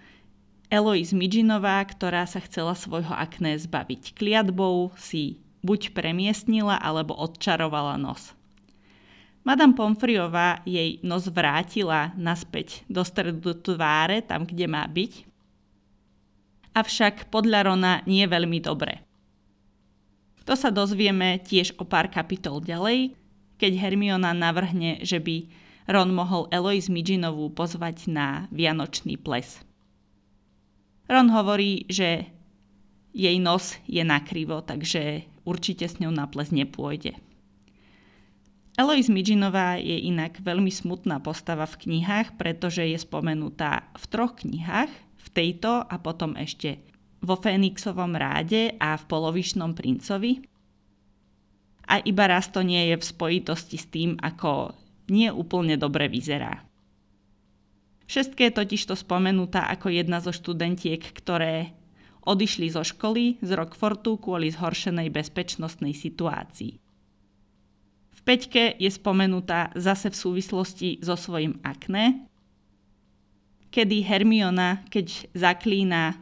Eloise 0.69 1.17
Midžinová, 1.17 1.81
ktorá 1.87 2.29
sa 2.29 2.43
chcela 2.45 2.77
svojho 2.77 3.15
akné 3.15 3.57
zbaviť 3.57 4.13
kliatbou, 4.13 4.93
si 4.99 5.41
buď 5.65 5.97
premiestnila 5.97 6.77
alebo 6.77 7.17
odčarovala 7.17 7.97
nos. 7.97 8.37
Madame 9.47 9.73
Pomfriová 9.73 10.61
jej 10.67 11.01
nos 11.01 11.25
vrátila 11.25 12.13
naspäť 12.13 12.85
do 12.85 13.01
stredu 13.01 13.55
tváre, 13.57 14.21
tam, 14.21 14.45
kde 14.45 14.67
má 14.69 14.85
byť. 14.85 15.25
Avšak 16.75 17.33
podľa 17.33 17.73
Rona 17.73 17.93
nie 18.05 18.29
veľmi 18.29 18.61
dobre. 18.61 19.08
To 20.49 20.57
sa 20.57 20.73
dozvieme 20.73 21.37
tiež 21.37 21.77
o 21.77 21.85
pár 21.85 22.09
kapitol 22.09 22.57
ďalej, 22.65 23.13
keď 23.61 23.71
Hermiona 23.85 24.33
navrhne, 24.33 24.97
že 25.05 25.21
by 25.21 25.45
Ron 25.85 26.09
mohol 26.09 26.49
Eloise 26.49 26.89
Midžinovú 26.89 27.53
pozvať 27.53 28.09
na 28.09 28.49
Vianočný 28.49 29.21
ples. 29.21 29.61
Ron 31.05 31.29
hovorí, 31.29 31.85
že 31.85 32.33
jej 33.13 33.37
nos 33.37 33.77
je 33.85 34.01
nakrivo, 34.01 34.65
takže 34.65 35.29
určite 35.45 35.85
s 35.85 36.01
ňou 36.01 36.09
na 36.09 36.25
ples 36.25 36.49
nepôjde. 36.49 37.13
Eloise 38.73 39.13
Midžinová 39.13 39.77
je 39.77 40.01
inak 40.01 40.41
veľmi 40.41 40.73
smutná 40.73 41.21
postava 41.21 41.69
v 41.69 41.77
knihách, 41.77 42.41
pretože 42.41 42.81
je 42.89 42.97
spomenutá 42.97 43.85
v 43.93 44.05
troch 44.09 44.33
knihách, 44.41 44.89
v 45.13 45.27
tejto 45.29 45.85
a 45.85 45.95
potom 46.01 46.33
ešte 46.33 46.88
vo 47.19 47.35
Fénixovom 47.35 48.15
ráde 48.15 48.75
a 48.79 48.95
v 48.95 49.03
Polovičnom 49.07 49.75
princovi. 49.75 50.43
A 51.89 51.99
iba 52.05 52.29
raz 52.29 52.47
to 52.53 52.61
nie 52.61 52.93
je 52.93 52.95
v 53.01 53.03
spojitosti 53.03 53.77
s 53.81 53.89
tým, 53.89 54.15
ako 54.21 54.77
nie 55.09 55.27
úplne 55.33 55.75
dobre 55.75 56.05
vyzerá. 56.05 56.61
Všetké 58.09 58.49
je 58.49 58.57
totiž 58.57 58.81
to 58.89 58.95
spomenutá 58.97 59.69
ako 59.69 59.93
jedna 59.93 60.17
zo 60.17 60.33
študentiek, 60.33 61.01
ktoré 61.01 61.73
odišli 62.25 62.69
zo 62.69 62.81
školy 62.81 63.37
z 63.41 63.49
Rockfortu 63.53 64.17
kvôli 64.17 64.49
zhoršenej 64.49 65.13
bezpečnostnej 65.13 65.93
situácii. 65.93 66.77
V 68.09 68.19
peťke 68.25 68.77
je 68.77 68.89
spomenutá 68.89 69.73
zase 69.77 70.13
v 70.13 70.17
súvislosti 70.17 70.89
so 71.01 71.17
svojím 71.17 71.57
akné, 71.65 72.25
kedy 73.69 74.01
Hermiona, 74.01 74.85
keď 74.89 75.29
zaklína 75.37 76.17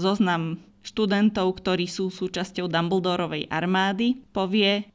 zoznam 0.00 0.62
študentov, 0.86 1.60
ktorí 1.60 1.90
sú 1.90 2.08
súčasťou 2.08 2.70
Dumbledorovej 2.70 3.50
armády, 3.52 4.22
povie, 4.32 4.88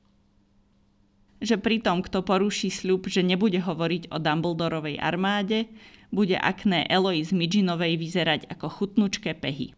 že 1.43 1.59
pri 1.59 1.83
tom, 1.83 1.99
kto 1.99 2.23
poruší 2.23 2.71
sľub, 2.71 3.11
že 3.11 3.19
nebude 3.19 3.59
hovoriť 3.59 4.09
o 4.09 4.17
Dumbledorovej 4.17 4.97
armáde, 4.97 5.67
bude 6.13 6.39
akné 6.39 6.87
Eloise 6.87 7.35
Midžinovej 7.35 7.99
vyzerať 7.99 8.41
ako 8.47 8.67
chutnučké 8.69 9.35
pehy. 9.35 9.75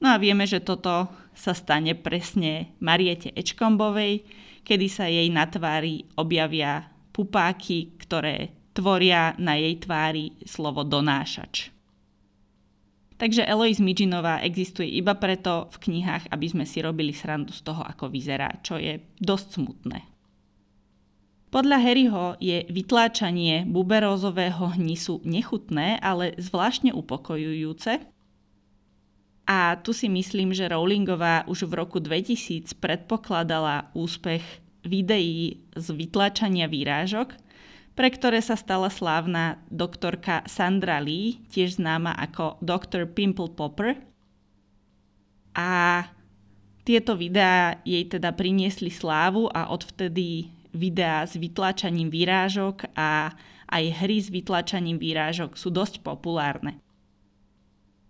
No 0.00 0.14
a 0.14 0.16
vieme, 0.16 0.48
že 0.48 0.64
toto 0.64 1.12
sa 1.36 1.52
stane 1.52 1.92
presne 1.92 2.72
Mariete 2.80 3.34
Ečkombovej, 3.36 4.24
kedy 4.64 4.86
sa 4.88 5.08
jej 5.10 5.28
na 5.28 5.44
tvári 5.44 6.08
objavia 6.16 6.88
pupáky, 7.12 7.96
ktoré 8.00 8.54
tvoria 8.72 9.34
na 9.36 9.58
jej 9.58 9.76
tvári 9.76 10.36
slovo 10.46 10.86
donášač. 10.86 11.79
Takže 13.20 13.44
Eloise 13.44 13.84
Midžinová 13.84 14.40
existuje 14.40 14.88
iba 14.96 15.12
preto 15.12 15.68
v 15.76 15.76
knihách, 15.76 16.32
aby 16.32 16.46
sme 16.48 16.64
si 16.64 16.80
robili 16.80 17.12
srandu 17.12 17.52
z 17.52 17.60
toho, 17.60 17.84
ako 17.84 18.08
vyzerá, 18.08 18.48
čo 18.64 18.80
je 18.80 18.96
dosť 19.20 19.60
smutné. 19.60 20.00
Podľa 21.52 21.78
Harryho 21.84 22.26
je 22.40 22.64
vytláčanie 22.72 23.68
buberózového 23.68 24.72
hnisu 24.80 25.20
nechutné, 25.28 26.00
ale 26.00 26.32
zvláštne 26.40 26.96
upokojujúce, 26.96 28.00
a 29.50 29.74
tu 29.82 29.90
si 29.90 30.06
myslím, 30.06 30.54
že 30.54 30.70
Rowlingová 30.70 31.42
už 31.50 31.66
v 31.66 31.82
roku 31.82 31.98
2000 31.98 32.70
predpokladala 32.78 33.90
úspech 33.98 34.46
videí 34.86 35.58
z 35.74 35.86
vytlačania 35.90 36.70
výrážok, 36.70 37.34
pre 38.00 38.08
ktoré 38.08 38.40
sa 38.40 38.56
stala 38.56 38.88
slávna 38.88 39.60
doktorka 39.68 40.40
Sandra 40.48 41.04
Lee, 41.04 41.36
tiež 41.52 41.76
známa 41.76 42.16
ako 42.16 42.56
Dr. 42.64 43.04
Pimple 43.04 43.52
Popper. 43.52 43.92
A 45.52 46.08
tieto 46.80 47.12
videá 47.12 47.76
jej 47.84 48.08
teda 48.08 48.32
priniesli 48.32 48.88
slávu 48.88 49.52
a 49.52 49.68
odvtedy 49.68 50.48
videá 50.72 51.28
s 51.28 51.36
vytlačaním 51.36 52.08
výrážok 52.08 52.88
a 52.96 53.36
aj 53.68 53.84
hry 54.00 54.16
s 54.16 54.32
vytlačaním 54.32 54.96
výrážok 54.96 55.60
sú 55.60 55.68
dosť 55.68 56.00
populárne. 56.00 56.80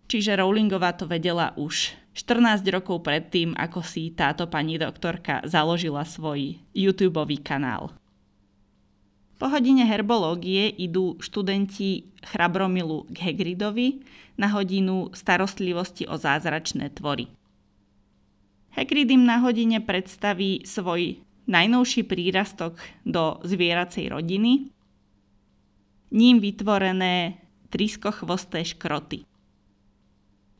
Čiže 0.06 0.38
Rowlingová 0.38 0.94
to 0.94 1.10
vedela 1.10 1.50
už 1.58 1.98
14 2.14 2.62
rokov 2.70 3.02
predtým, 3.02 3.58
ako 3.58 3.82
si 3.82 4.14
táto 4.14 4.46
pani 4.46 4.78
doktorka 4.78 5.42
založila 5.50 6.06
svoj 6.06 6.62
YouTube 6.78 7.26
kanál. 7.42 7.99
Po 9.40 9.48
hodine 9.48 9.88
herbológie 9.88 10.68
idú 10.68 11.16
študenti 11.16 12.12
Chrabromilu 12.20 13.08
k 13.08 13.32
Hagridovi 13.32 14.04
na 14.36 14.52
hodinu 14.52 15.08
starostlivosti 15.16 16.04
o 16.04 16.20
zázračné 16.20 16.92
tvory. 16.92 17.24
Hagrid 18.76 19.08
im 19.08 19.24
na 19.24 19.40
hodine 19.40 19.80
predstaví 19.80 20.68
svoj 20.68 21.24
najnovší 21.48 22.04
prírastok 22.04 22.76
do 23.08 23.40
zvieracej 23.40 24.12
rodiny, 24.12 24.68
ním 26.12 26.36
vytvorené 26.36 27.40
triskochvosté 27.72 28.60
škroty. 28.60 29.24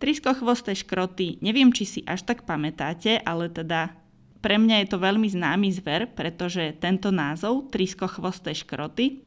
Triskochvosté 0.01 0.73
škroty, 0.73 1.37
neviem, 1.45 1.69
či 1.69 1.85
si 1.85 2.01
až 2.09 2.25
tak 2.25 2.49
pamätáte, 2.49 3.21
ale 3.21 3.53
teda 3.53 3.93
pre 4.41 4.57
mňa 4.57 4.85
je 4.85 4.89
to 4.89 4.99
veľmi 4.99 5.29
známy 5.29 5.69
zver, 5.73 6.09
pretože 6.17 6.77
tento 6.81 7.13
názov, 7.13 7.69
triskochvosté 7.69 8.57
škroty, 8.57 9.25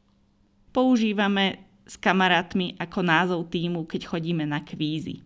používame 0.74 1.62
s 1.86 1.94
kamarátmi 1.94 2.74
ako 2.82 3.00
názov 3.06 3.40
týmu, 3.46 3.86
keď 3.86 4.10
chodíme 4.10 4.42
na 4.42 4.58
kvízy. 4.60 5.22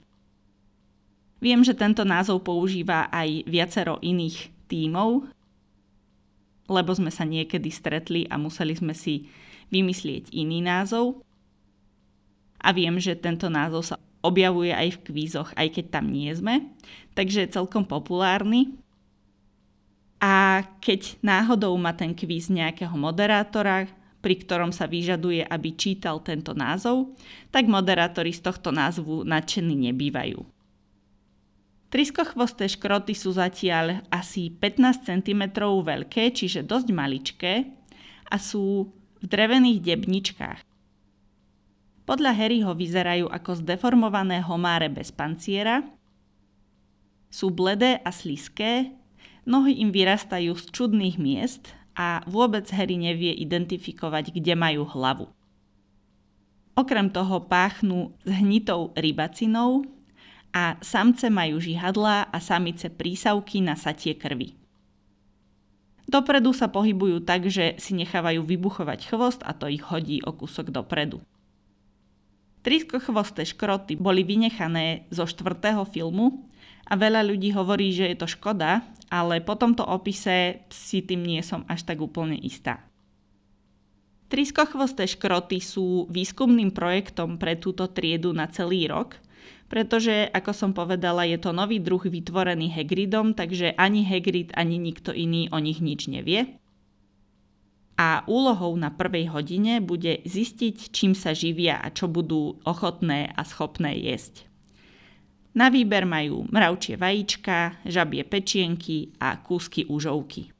Viem, 1.38 1.62
že 1.62 1.72
tento 1.72 2.02
názov 2.02 2.44
používa 2.44 3.08
aj 3.08 3.46
viacero 3.46 3.96
iných 4.02 4.50
tímov, 4.66 5.30
lebo 6.68 6.90
sme 6.92 7.08
sa 7.08 7.24
niekedy 7.24 7.72
stretli 7.72 8.28
a 8.28 8.36
museli 8.36 8.76
sme 8.76 8.92
si 8.92 9.30
vymyslieť 9.72 10.34
iný 10.34 10.60
názov. 10.60 11.24
A 12.58 12.74
viem, 12.74 12.98
že 12.98 13.16
tento 13.16 13.46
názov 13.48 13.94
sa 13.94 13.96
objavuje 14.20 14.74
aj 14.74 14.98
v 14.98 15.02
kvízoch, 15.08 15.48
aj 15.54 15.78
keď 15.78 15.84
tam 15.94 16.10
nie 16.10 16.28
sme, 16.34 16.74
takže 17.14 17.46
je 17.46 17.54
celkom 17.54 17.86
populárny. 17.86 18.74
A 20.18 20.66
keď 20.82 21.14
náhodou 21.22 21.74
má 21.78 21.94
ten 21.94 22.10
kvíz 22.10 22.50
nejakého 22.50 22.94
moderátora, 22.98 23.86
pri 24.18 24.34
ktorom 24.34 24.74
sa 24.74 24.90
vyžaduje, 24.90 25.46
aby 25.46 25.78
čítal 25.78 26.18
tento 26.26 26.50
názov, 26.58 27.14
tak 27.54 27.70
moderátori 27.70 28.34
z 28.34 28.42
tohto 28.42 28.74
názvu 28.74 29.22
nadšení 29.22 29.90
nebývajú. 29.90 30.42
Triskochvosté 31.88 32.68
škroty 32.68 33.16
sú 33.16 33.32
zatiaľ 33.32 34.04
asi 34.12 34.52
15 34.52 35.08
cm 35.08 35.42
veľké, 35.64 36.34
čiže 36.34 36.66
dosť 36.66 36.88
maličké 36.92 37.54
a 38.28 38.36
sú 38.36 38.92
v 39.22 39.24
drevených 39.24 39.80
debničkách. 39.80 40.60
Podľa 42.04 42.32
Harryho 42.36 42.72
vyzerajú 42.76 43.32
ako 43.32 43.64
zdeformované 43.64 44.44
homáre 44.44 44.92
bez 44.92 45.08
panciera, 45.08 45.80
sú 47.28 47.52
bledé 47.52 48.00
a 48.04 48.10
sliské, 48.12 48.92
nohy 49.48 49.80
im 49.80 49.88
vyrastajú 49.88 50.52
z 50.52 50.64
čudných 50.68 51.16
miest 51.16 51.72
a 51.96 52.20
vôbec 52.28 52.68
Harry 52.76 53.00
nevie 53.00 53.32
identifikovať, 53.32 54.36
kde 54.36 54.52
majú 54.52 54.84
hlavu. 54.84 55.26
Okrem 56.76 57.10
toho 57.10 57.42
páchnú 57.48 58.14
hnitou 58.22 58.94
rybacinou 58.94 59.82
a 60.54 60.78
samce 60.78 61.26
majú 61.26 61.58
žihadlá 61.58 62.30
a 62.30 62.38
samice 62.38 62.86
prísavky 62.92 63.64
na 63.64 63.74
satie 63.74 64.14
krvi. 64.14 64.54
Dopredu 66.08 66.56
sa 66.56 66.70
pohybujú 66.70 67.20
tak, 67.26 67.50
že 67.50 67.76
si 67.76 67.92
nechávajú 67.98 68.40
vybuchovať 68.46 69.12
chvost 69.12 69.40
a 69.44 69.52
to 69.52 69.68
ich 69.68 69.84
hodí 69.84 70.24
o 70.24 70.32
kúsok 70.32 70.72
dopredu. 70.72 71.20
Triskochvosté 72.64 73.44
škroty 73.44 74.00
boli 74.00 74.24
vynechané 74.24 75.04
zo 75.12 75.28
štvrtého 75.28 75.84
filmu 75.84 76.48
a 76.88 76.96
veľa 76.96 77.28
ľudí 77.28 77.52
hovorí, 77.52 77.92
že 77.92 78.08
je 78.08 78.16
to 78.16 78.28
škoda, 78.28 78.86
ale 79.08 79.40
po 79.40 79.56
tomto 79.56 79.84
opise 79.84 80.64
si 80.68 81.04
tým 81.04 81.24
nie 81.24 81.40
som 81.44 81.64
až 81.68 81.84
tak 81.84 82.00
úplne 82.00 82.36
istá. 82.38 82.84
Triskochvosté 84.28 85.08
škroty 85.08 85.60
sú 85.60 86.04
výskumným 86.12 86.72
projektom 86.76 87.40
pre 87.40 87.56
túto 87.56 87.88
triedu 87.88 88.36
na 88.36 88.48
celý 88.48 88.88
rok– 88.88 89.16
pretože, 89.68 90.32
ako 90.32 90.52
som 90.56 90.70
povedala, 90.72 91.28
je 91.28 91.36
to 91.36 91.52
nový 91.52 91.76
druh 91.76 92.00
vytvorený 92.00 92.72
Hagridom, 92.72 93.36
takže 93.36 93.76
ani 93.76 94.00
Hagrid, 94.00 94.56
ani 94.56 94.80
nikto 94.80 95.12
iný 95.12 95.52
o 95.52 95.60
nich 95.60 95.84
nič 95.84 96.08
nevie. 96.08 96.56
A 98.00 98.24
úlohou 98.24 98.72
na 98.80 98.88
prvej 98.88 99.28
hodine 99.28 99.84
bude 99.84 100.24
zistiť, 100.24 100.88
čím 100.88 101.12
sa 101.12 101.36
živia 101.36 101.76
a 101.76 101.92
čo 101.92 102.08
budú 102.08 102.56
ochotné 102.64 103.28
a 103.36 103.44
schopné 103.44 103.92
jesť. 104.00 104.47
Na 105.58 105.74
výber 105.74 106.06
majú 106.06 106.46
mravčie 106.54 106.94
vajíčka, 106.94 107.82
žabie 107.82 108.22
pečienky 108.22 109.10
a 109.18 109.42
kúsky 109.42 109.82
úžovky. 109.90 110.54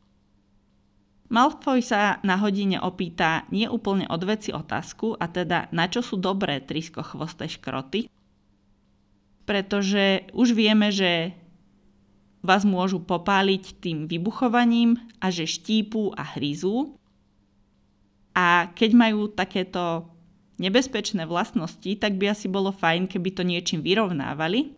Malfoy 1.31 1.87
sa 1.87 2.19
na 2.27 2.35
hodine 2.35 2.83
opýta 2.83 3.47
neúplne 3.55 4.11
odveci 4.11 4.51
otázku, 4.51 5.15
a 5.15 5.31
teda 5.31 5.71
na 5.71 5.87
čo 5.87 6.03
sú 6.03 6.19
dobré 6.19 6.59
triskochvosté 6.59 7.47
škroty, 7.47 8.11
pretože 9.47 10.27
už 10.35 10.59
vieme, 10.59 10.91
že 10.91 11.31
vás 12.43 12.67
môžu 12.67 12.99
popáliť 12.99 13.79
tým 13.79 14.11
vybuchovaním 14.11 14.99
a 15.23 15.31
že 15.31 15.47
štípu 15.47 16.11
a 16.19 16.27
hryzú. 16.35 16.99
A 18.35 18.67
keď 18.75 18.91
majú 18.99 19.31
takéto 19.31 20.11
nebezpečné 20.59 21.23
vlastnosti, 21.23 21.95
tak 22.03 22.19
by 22.19 22.35
asi 22.35 22.51
bolo 22.51 22.75
fajn, 22.75 23.07
keby 23.07 23.31
to 23.31 23.47
niečím 23.47 23.79
vyrovnávali. 23.79 24.75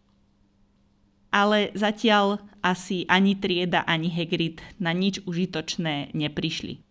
Ale 1.30 1.70
zatiaľ 1.78 2.42
asi 2.60 3.06
ani 3.06 3.38
trieda, 3.38 3.86
ani 3.86 4.10
Hagrid 4.10 4.60
na 4.82 4.90
nič 4.92 5.22
užitočné 5.24 6.12
neprišli. 6.12 6.82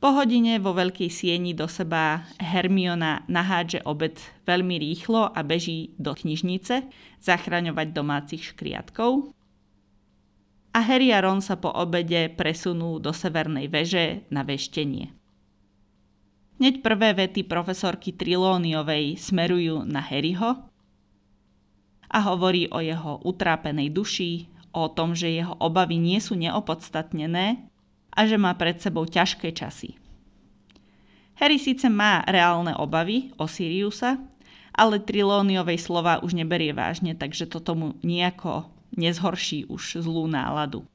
Po 0.00 0.16
hodine 0.16 0.56
vo 0.56 0.72
veľkej 0.72 1.12
sieni 1.12 1.52
do 1.52 1.68
seba 1.68 2.24
Hermiona 2.40 3.20
nahádže 3.28 3.84
obed 3.84 4.16
veľmi 4.48 4.80
rýchlo 4.80 5.28
a 5.28 5.44
beží 5.44 5.92
do 6.00 6.16
knižnice 6.16 6.88
zachraňovať 7.20 7.92
domácich 7.92 8.56
škriatkov. 8.56 9.36
A 10.72 10.80
Harry 10.80 11.12
a 11.12 11.20
Ron 11.20 11.44
sa 11.44 11.60
po 11.60 11.68
obede 11.68 12.32
presunú 12.32 12.96
do 12.96 13.12
severnej 13.12 13.68
veže 13.68 14.24
na 14.32 14.40
veštenie. 14.40 15.12
Hneď 16.56 16.80
prvé 16.80 17.12
vety 17.12 17.44
profesorky 17.44 18.16
Trilóniovej 18.16 19.20
smerujú 19.20 19.84
na 19.84 20.00
Harryho 20.00 20.69
a 22.10 22.18
hovorí 22.26 22.66
o 22.74 22.82
jeho 22.82 23.22
utrápenej 23.22 23.94
duši, 23.94 24.50
o 24.74 24.90
tom, 24.90 25.14
že 25.14 25.30
jeho 25.30 25.54
obavy 25.58 25.98
nie 25.98 26.18
sú 26.18 26.34
neopodstatnené 26.38 27.62
a 28.10 28.20
že 28.26 28.38
má 28.38 28.54
pred 28.54 28.78
sebou 28.78 29.06
ťažké 29.06 29.54
časy. 29.54 29.98
Harry 31.38 31.56
síce 31.56 31.88
má 31.88 32.20
reálne 32.28 32.76
obavy 32.76 33.32
o 33.40 33.48
Siriusa, 33.48 34.20
ale 34.76 35.02
Trilóniovej 35.02 35.80
slova 35.80 36.22
už 36.22 36.36
neberie 36.36 36.70
vážne, 36.70 37.16
takže 37.16 37.48
to 37.48 37.58
tomu 37.58 37.96
nejako 38.04 38.68
nezhorší 38.94 39.66
už 39.66 40.04
zlú 40.04 40.28
náladu. 40.30 40.86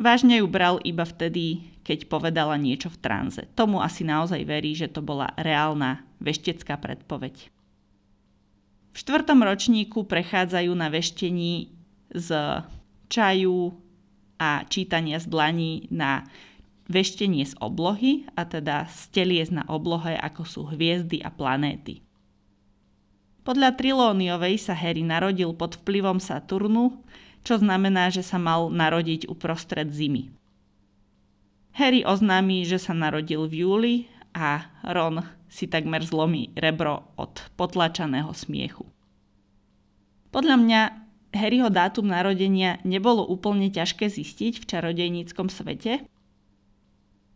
Vážne 0.00 0.40
ju 0.40 0.48
bral 0.48 0.80
iba 0.82 1.04
vtedy, 1.06 1.62
keď 1.86 2.08
povedala 2.10 2.58
niečo 2.58 2.90
v 2.90 2.98
tranze. 2.98 3.46
Tomu 3.54 3.78
asi 3.78 4.02
naozaj 4.02 4.42
verí, 4.42 4.74
že 4.74 4.90
to 4.90 5.04
bola 5.04 5.30
reálna 5.38 6.02
veštecká 6.18 6.80
predpoveď. 6.80 7.52
V 8.92 8.96
štvrtom 9.00 9.40
ročníku 9.40 10.04
prechádzajú 10.04 10.72
na 10.76 10.92
veštení 10.92 11.72
z 12.12 12.28
čaju, 13.08 13.72
a 14.42 14.66
čítania 14.66 15.22
z 15.22 15.30
dlaní 15.30 15.86
na 15.94 16.26
veštenie 16.90 17.46
z 17.46 17.54
oblohy, 17.62 18.26
a 18.34 18.42
teda 18.42 18.90
stelies 18.90 19.54
na 19.54 19.62
oblohe, 19.70 20.18
ako 20.18 20.42
sú 20.42 20.60
hviezdy 20.74 21.22
a 21.22 21.30
planéty. 21.30 22.02
Podľa 23.46 23.78
Trilóniovej 23.78 24.58
sa 24.58 24.74
Harry 24.74 25.06
narodil 25.06 25.54
pod 25.54 25.78
vplyvom 25.82 26.18
Saturnu, 26.18 26.98
čo 27.46 27.58
znamená, 27.58 28.10
že 28.10 28.26
sa 28.26 28.38
mal 28.38 28.70
narodiť 28.70 29.30
uprostred 29.30 29.90
zimy. 29.90 30.30
Harry 31.74 32.02
oznámi, 32.02 32.66
že 32.66 32.82
sa 32.82 32.94
narodil 32.94 33.46
v 33.46 33.66
júli 33.66 33.94
a 34.34 34.66
Ron 34.86 35.22
si 35.52 35.68
takmer 35.68 36.00
zlomí 36.00 36.48
rebro 36.56 37.12
od 37.20 37.44
potlačaného 37.60 38.32
smiechu. 38.32 38.88
Podľa 40.32 40.56
mňa 40.56 40.80
Harryho 41.32 41.68
dátum 41.68 42.08
narodenia 42.08 42.80
nebolo 42.88 43.24
úplne 43.24 43.68
ťažké 43.68 44.08
zistiť 44.08 44.64
v 44.64 44.68
čarodejníckom 44.68 45.52
svete. 45.52 46.08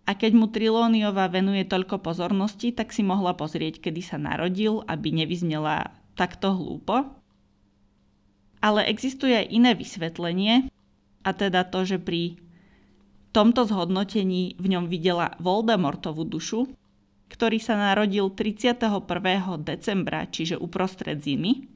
A 0.06 0.10
keď 0.16 0.32
mu 0.32 0.46
Trilóniova 0.48 1.28
venuje 1.28 1.68
toľko 1.68 2.00
pozornosti, 2.00 2.72
tak 2.72 2.92
si 2.96 3.04
mohla 3.04 3.36
pozrieť, 3.36 3.84
kedy 3.84 4.00
sa 4.00 4.16
narodil, 4.16 4.80
aby 4.88 5.12
nevyznela 5.12 5.92
takto 6.16 6.56
hlúpo. 6.56 7.04
Ale 8.64 8.86
existuje 8.88 9.44
aj 9.44 9.46
iné 9.52 9.72
vysvetlenie, 9.76 10.72
a 11.26 11.30
teda 11.34 11.66
to, 11.68 11.82
že 11.82 11.98
pri 11.98 12.38
tomto 13.34 13.66
zhodnotení 13.66 14.56
v 14.56 14.66
ňom 14.72 14.86
videla 14.86 15.34
Voldemortovú 15.42 16.22
dušu, 16.22 16.70
ktorý 17.26 17.58
sa 17.58 17.74
narodil 17.74 18.30
31. 18.30 19.02
decembra, 19.62 20.26
čiže 20.30 20.56
uprostred 20.56 21.20
zimy, 21.20 21.66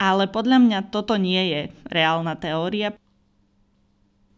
ale 0.00 0.24
podľa 0.32 0.58
mňa 0.64 0.78
toto 0.88 1.20
nie 1.20 1.42
je 1.52 1.60
reálna 1.84 2.32
teória, 2.40 2.96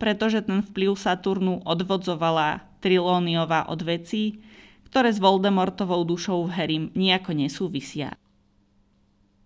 pretože 0.03 0.43
ten 0.43 0.67
vplyv 0.67 0.99
Saturnu 0.99 1.63
odvodzovala 1.63 2.67
Trilóniová 2.83 3.71
od 3.71 3.87
vecí, 3.87 4.43
ktoré 4.91 5.15
s 5.15 5.23
Voldemortovou 5.23 6.03
dušou 6.03 6.51
v 6.51 6.55
Harry 6.59 6.79
nejako 6.93 7.39
nesúvisia. 7.39 8.19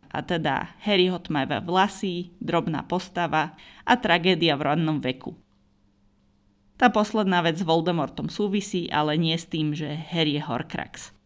A 0.09 0.25
teda 0.25 0.73
Harryho 0.81 1.21
tmavé 1.21 1.61
vlasy, 1.61 2.33
drobná 2.41 2.81
postava 2.89 3.53
a 3.85 3.95
tragédia 4.01 4.57
v 4.57 4.73
rannom 4.73 4.97
veku. 4.97 5.37
Tá 6.77 6.93
posledná 6.93 7.41
vec 7.41 7.57
s 7.57 7.65
Voldemortom 7.65 8.29
súvisí, 8.29 8.93
ale 8.93 9.17
nie 9.17 9.33
s 9.33 9.49
tým, 9.49 9.73
že 9.73 9.97
Harry 10.13 10.37
je 10.37 10.45
Horcrux. 10.45 11.17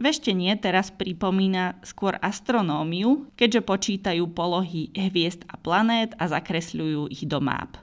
Veštenie 0.00 0.56
teraz 0.56 0.88
pripomína 0.92 1.76
skôr 1.84 2.16
astronómiu, 2.24 3.28
keďže 3.36 3.60
počítajú 3.64 4.32
polohy 4.32 4.88
hviezd 4.96 5.44
a 5.48 5.60
planét 5.60 6.16
a 6.16 6.24
zakresľujú 6.28 7.12
ich 7.12 7.28
do 7.28 7.40
máp. 7.40 7.76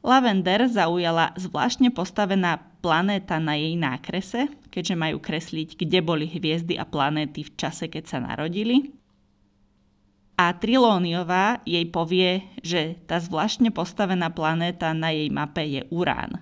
Lavender 0.00 0.70
zaujala 0.70 1.34
zvláštne 1.34 1.90
postavená 1.90 2.62
planéta 2.80 3.42
na 3.42 3.58
jej 3.58 3.74
nákrese, 3.76 4.48
keďže 4.72 4.94
majú 4.94 5.18
kresliť, 5.18 5.76
kde 5.76 5.98
boli 6.00 6.24
hviezdy 6.30 6.78
a 6.78 6.88
planéty 6.88 7.44
v 7.44 7.52
čase, 7.58 7.90
keď 7.90 8.04
sa 8.06 8.18
narodili. 8.22 8.94
A 10.40 10.56
Trilóniová 10.56 11.60
jej 11.68 11.84
povie, 11.92 12.48
že 12.64 12.96
tá 13.04 13.20
zvláštne 13.20 13.68
postavená 13.68 14.32
planéta 14.32 14.96
na 14.96 15.12
jej 15.12 15.28
mape 15.28 15.60
je 15.68 15.84
Urán. 15.92 16.40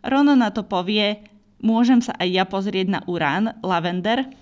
Rono 0.00 0.32
na 0.32 0.48
to 0.48 0.64
povie, 0.64 1.28
môžem 1.60 2.00
sa 2.00 2.16
aj 2.16 2.28
ja 2.32 2.48
pozrieť 2.48 2.88
na 2.88 3.00
Urán, 3.04 3.52
Lavender? 3.60 4.32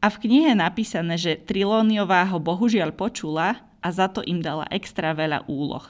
A 0.00 0.08
v 0.08 0.16
knihe 0.16 0.56
je 0.56 0.64
napísané, 0.64 1.20
že 1.20 1.36
Trilóniová 1.36 2.24
ho 2.32 2.40
bohužiaľ 2.40 2.96
počula 2.96 3.60
a 3.84 3.88
za 3.92 4.08
to 4.08 4.24
im 4.24 4.40
dala 4.40 4.64
extra 4.72 5.12
veľa 5.12 5.44
úloh. 5.52 5.84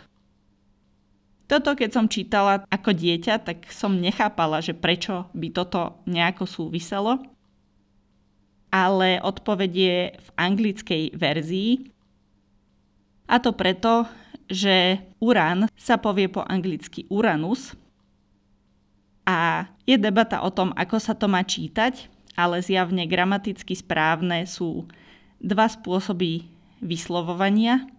Toto, 1.46 1.78
keď 1.78 1.94
som 1.94 2.10
čítala 2.10 2.66
ako 2.66 2.90
dieťa, 2.90 3.38
tak 3.38 3.70
som 3.70 3.94
nechápala, 4.02 4.58
že 4.58 4.74
prečo 4.74 5.30
by 5.30 5.46
toto 5.54 6.02
nejako 6.10 6.42
súviselo. 6.42 7.35
Ale 8.70 9.22
odpoveď 9.22 9.72
je 9.72 9.98
v 10.16 10.28
anglickej 10.36 11.04
verzii. 11.16 11.72
A 13.26 13.42
to 13.42 13.54
preto, 13.54 14.06
že 14.46 15.02
Urán 15.18 15.66
sa 15.74 15.98
povie 15.98 16.30
po 16.30 16.46
anglicky 16.46 17.06
Uranus. 17.10 17.74
A 19.26 19.66
je 19.82 19.98
debata 19.98 20.42
o 20.46 20.50
tom, 20.54 20.70
ako 20.78 21.02
sa 21.02 21.18
to 21.18 21.26
má 21.26 21.42
čítať, 21.42 22.06
ale 22.38 22.62
zjavne 22.62 23.08
gramaticky 23.10 23.74
správne 23.74 24.46
sú 24.46 24.86
dva 25.42 25.66
spôsoby 25.66 26.46
vyslovovania, 26.78 27.90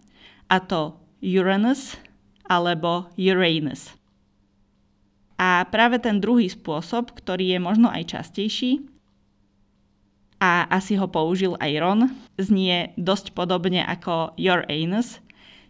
a 0.48 0.64
to 0.64 0.96
Uranus 1.20 2.00
alebo 2.48 3.12
Uranus. 3.20 3.92
A 5.38 5.62
práve 5.70 6.02
ten 6.02 6.18
druhý 6.18 6.50
spôsob, 6.50 7.14
ktorý 7.14 7.54
je 7.54 7.60
možno 7.62 7.92
aj 7.92 8.16
častejší, 8.16 8.82
a 10.38 10.70
asi 10.70 10.94
ho 10.94 11.10
použil 11.10 11.58
aj 11.58 11.72
Ron, 11.82 12.00
znie 12.38 12.94
dosť 12.94 13.34
podobne 13.34 13.82
ako 13.82 14.38
Your 14.38 14.62
Anus, 14.70 15.18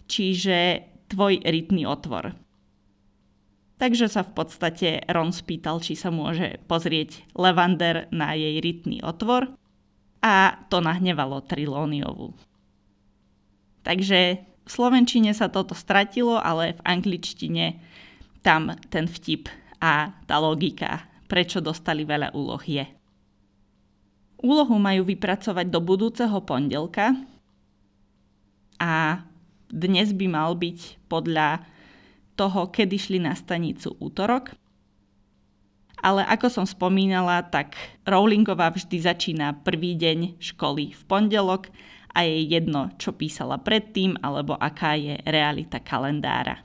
čiže 0.08 0.84
tvoj 1.08 1.40
rytný 1.40 1.88
otvor. 1.88 2.36
Takže 3.78 4.10
sa 4.10 4.26
v 4.26 4.34
podstate 4.34 4.88
Ron 5.08 5.30
spýtal, 5.30 5.78
či 5.80 5.94
sa 5.94 6.10
môže 6.10 6.58
pozrieť 6.66 7.22
Levander 7.38 8.10
na 8.10 8.34
jej 8.34 8.58
rytný 8.58 9.00
otvor 9.06 9.54
a 10.18 10.58
to 10.66 10.82
nahnevalo 10.82 11.40
Trilóniovu. 11.46 12.34
Takže 13.86 14.20
v 14.42 14.68
slovenčine 14.68 15.32
sa 15.32 15.48
toto 15.48 15.72
stratilo, 15.72 16.36
ale 16.36 16.76
v 16.76 16.84
angličtine 16.84 17.78
tam 18.42 18.76
ten 18.90 19.06
vtip 19.06 19.48
a 19.78 20.12
tá 20.26 20.36
logika, 20.42 21.06
prečo 21.30 21.62
dostali 21.62 22.02
veľa 22.02 22.34
úloh 22.34 22.60
je. 22.66 22.97
Úlohu 24.38 24.78
majú 24.78 25.02
vypracovať 25.02 25.66
do 25.66 25.82
budúceho 25.82 26.38
pondelka 26.46 27.10
a 28.78 29.26
dnes 29.66 30.14
by 30.14 30.26
mal 30.30 30.54
byť 30.54 31.10
podľa 31.10 31.66
toho, 32.38 32.70
kedy 32.70 32.94
šli 32.94 33.18
na 33.18 33.34
stanicu 33.34 33.98
útorok. 33.98 34.54
Ale 35.98 36.22
ako 36.22 36.46
som 36.46 36.62
spomínala, 36.62 37.42
tak 37.42 37.74
Rowlingová 38.06 38.70
vždy 38.70 39.02
začína 39.02 39.58
prvý 39.66 39.98
deň 39.98 40.38
školy 40.38 40.94
v 40.94 41.02
pondelok 41.10 41.74
a 42.14 42.22
je 42.22 42.46
jedno, 42.46 42.94
čo 42.94 43.18
písala 43.18 43.58
predtým 43.58 44.14
alebo 44.22 44.54
aká 44.54 44.94
je 44.94 45.18
realita 45.26 45.82
kalendára. 45.82 46.62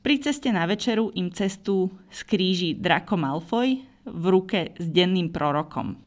Pri 0.00 0.16
ceste 0.24 0.48
na 0.48 0.64
večeru 0.64 1.12
im 1.12 1.28
cestu 1.28 1.92
skríži 2.08 2.72
Draco 2.76 3.20
Malfoy 3.20 3.84
v 4.08 4.24
ruke 4.32 4.72
s 4.76 4.86
denným 4.88 5.28
prorokom. 5.28 6.00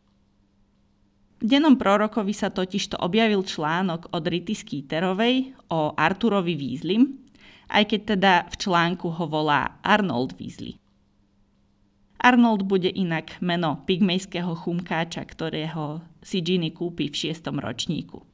Dennom 1.38 1.78
prorokovi 1.78 2.34
sa 2.34 2.50
totižto 2.50 2.98
objavil 2.98 3.46
článok 3.46 4.10
od 4.10 4.24
Rity 4.26 4.58
Skeeterovej 4.58 5.54
o 5.70 5.94
Arturovi 5.94 6.58
Weasleym, 6.58 7.22
aj 7.70 7.84
keď 7.94 8.02
teda 8.18 8.34
v 8.50 8.56
článku 8.58 9.08
ho 9.14 9.26
volá 9.30 9.78
Arnold 9.86 10.34
Weasley. 10.42 10.82
Arnold 12.18 12.66
bude 12.66 12.90
inak 12.90 13.38
meno 13.38 13.86
pygmejského 13.86 14.58
chumkáča, 14.58 15.22
ktorého 15.22 16.02
si 16.26 16.42
Ginny 16.42 16.74
kúpi 16.74 17.14
v 17.14 17.16
šiestom 17.16 17.62
ročníku. 17.62 18.26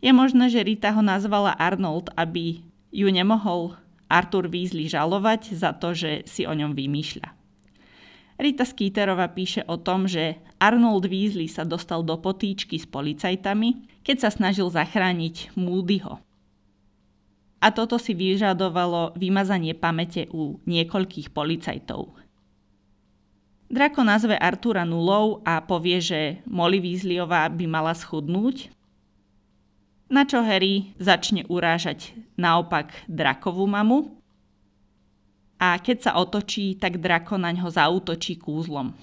Je 0.00 0.08
možné, 0.14 0.48
že 0.48 0.64
Rita 0.64 0.96
ho 0.96 1.04
nazvala 1.04 1.52
Arnold, 1.60 2.08
aby 2.16 2.64
ju 2.88 3.08
nemohol 3.12 3.76
Arthur 4.08 4.48
Weasley 4.48 4.88
žalovať 4.88 5.52
za 5.52 5.76
to, 5.76 5.92
že 5.92 6.24
si 6.24 6.48
o 6.48 6.56
ňom 6.56 6.72
vymýšľa. 6.72 7.37
Rita 8.38 8.62
Skeeterová 8.62 9.34
píše 9.34 9.66
o 9.66 9.74
tom, 9.74 10.06
že 10.06 10.38
Arnold 10.62 11.10
Weasley 11.10 11.50
sa 11.50 11.66
dostal 11.66 12.06
do 12.06 12.14
potýčky 12.14 12.78
s 12.78 12.86
policajtami, 12.86 13.82
keď 14.06 14.16
sa 14.22 14.30
snažil 14.30 14.70
zachrániť 14.70 15.58
Moodyho. 15.58 16.22
A 17.58 17.74
toto 17.74 17.98
si 17.98 18.14
vyžadovalo 18.14 19.18
vymazanie 19.18 19.74
pamäte 19.74 20.30
u 20.30 20.62
niekoľkých 20.70 21.34
policajtov. 21.34 22.14
Drako 23.68 24.00
nazve 24.06 24.38
Artura 24.38 24.86
nulou 24.86 25.42
a 25.42 25.58
povie, 25.58 25.98
že 25.98 26.20
Molly 26.46 26.78
Weasleyová 26.78 27.50
by 27.50 27.66
mala 27.66 27.92
schudnúť, 27.92 28.70
na 30.08 30.24
čo 30.24 30.40
Harry 30.40 30.96
začne 30.96 31.44
urážať 31.50 32.16
naopak 32.38 32.94
Drakovú 33.10 33.68
mamu 33.68 34.17
a 35.58 35.74
keď 35.82 35.98
sa 36.08 36.12
otočí, 36.16 36.78
tak 36.78 37.02
Drako 37.02 37.36
na 37.36 37.50
ňo 37.50 37.66
zautočí 37.68 38.38
kúzlom. 38.38 38.94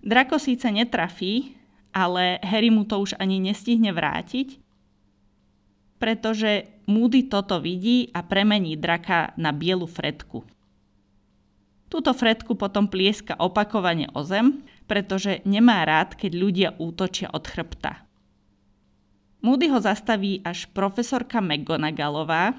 Drako 0.00 0.40
síce 0.40 0.72
netrafí, 0.72 1.60
ale 1.92 2.40
Harry 2.40 2.72
mu 2.72 2.88
to 2.88 3.04
už 3.04 3.20
ani 3.20 3.36
nestihne 3.36 3.92
vrátiť, 3.92 4.56
pretože 6.00 6.64
Moody 6.88 7.28
toto 7.28 7.60
vidí 7.60 8.08
a 8.16 8.24
premení 8.24 8.80
draka 8.80 9.36
na 9.36 9.52
bielu 9.52 9.84
fretku. 9.84 10.42
Túto 11.92 12.16
fretku 12.16 12.56
potom 12.56 12.88
plieska 12.88 13.36
opakovane 13.36 14.08
o 14.16 14.24
zem, 14.24 14.64
pretože 14.88 15.44
nemá 15.44 15.84
rád, 15.84 16.16
keď 16.16 16.32
ľudia 16.32 16.68
útočia 16.80 17.28
od 17.34 17.44
chrbta. 17.44 18.08
Moody 19.44 19.68
ho 19.68 19.80
zastaví 19.82 20.40
až 20.46 20.70
profesorka 20.72 21.42
McGonagallová 21.44 22.56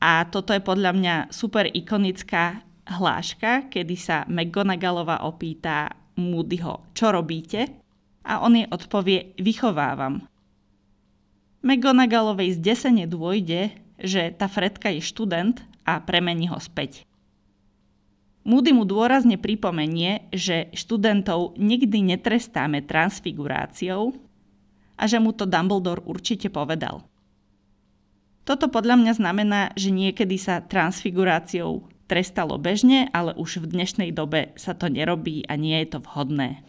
a 0.00 0.28
toto 0.28 0.52
je 0.52 0.60
podľa 0.60 0.92
mňa 0.92 1.14
super 1.32 1.64
ikonická 1.66 2.60
hláška, 2.86 3.72
kedy 3.72 3.96
sa 3.96 4.22
McGonagallová 4.28 5.24
opýta 5.24 5.90
Moodyho, 6.16 6.92
čo 6.92 7.12
robíte? 7.12 7.82
A 8.26 8.42
on 8.42 8.58
jej 8.58 8.68
odpovie, 8.68 9.36
vychovávam. 9.38 10.26
McGonagallovej 11.66 12.60
zdesene 12.62 13.08
dôjde, 13.08 13.74
že 13.98 14.30
tá 14.36 14.46
fretka 14.46 14.92
je 14.92 15.02
študent 15.02 15.64
a 15.88 15.98
premení 16.02 16.46
ho 16.52 16.60
späť. 16.60 17.02
Moody 18.46 18.70
mu 18.70 18.86
dôrazne 18.86 19.42
pripomenie, 19.42 20.30
že 20.30 20.70
študentov 20.70 21.58
nikdy 21.58 22.14
netrestáme 22.14 22.86
transfiguráciou 22.86 24.14
a 24.94 25.02
že 25.10 25.18
mu 25.18 25.34
to 25.34 25.50
Dumbledore 25.50 26.06
určite 26.06 26.46
povedal. 26.46 27.02
Toto 28.46 28.70
podľa 28.70 28.94
mňa 29.02 29.12
znamená, 29.18 29.60
že 29.74 29.90
niekedy 29.90 30.38
sa 30.38 30.62
transfiguráciou 30.62 31.90
trestalo 32.06 32.54
bežne, 32.62 33.10
ale 33.10 33.34
už 33.34 33.66
v 33.66 33.74
dnešnej 33.74 34.14
dobe 34.14 34.54
sa 34.54 34.70
to 34.70 34.86
nerobí 34.86 35.42
a 35.50 35.58
nie 35.58 35.74
je 35.82 35.98
to 35.98 35.98
vhodné. 36.06 36.62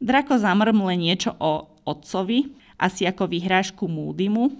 Drako 0.00 0.40
zamrmle 0.40 0.96
niečo 0.96 1.36
o 1.36 1.76
otcovi, 1.84 2.56
asi 2.80 3.04
ako 3.04 3.28
vyhrážku 3.28 3.84
Moodymu, 3.84 4.56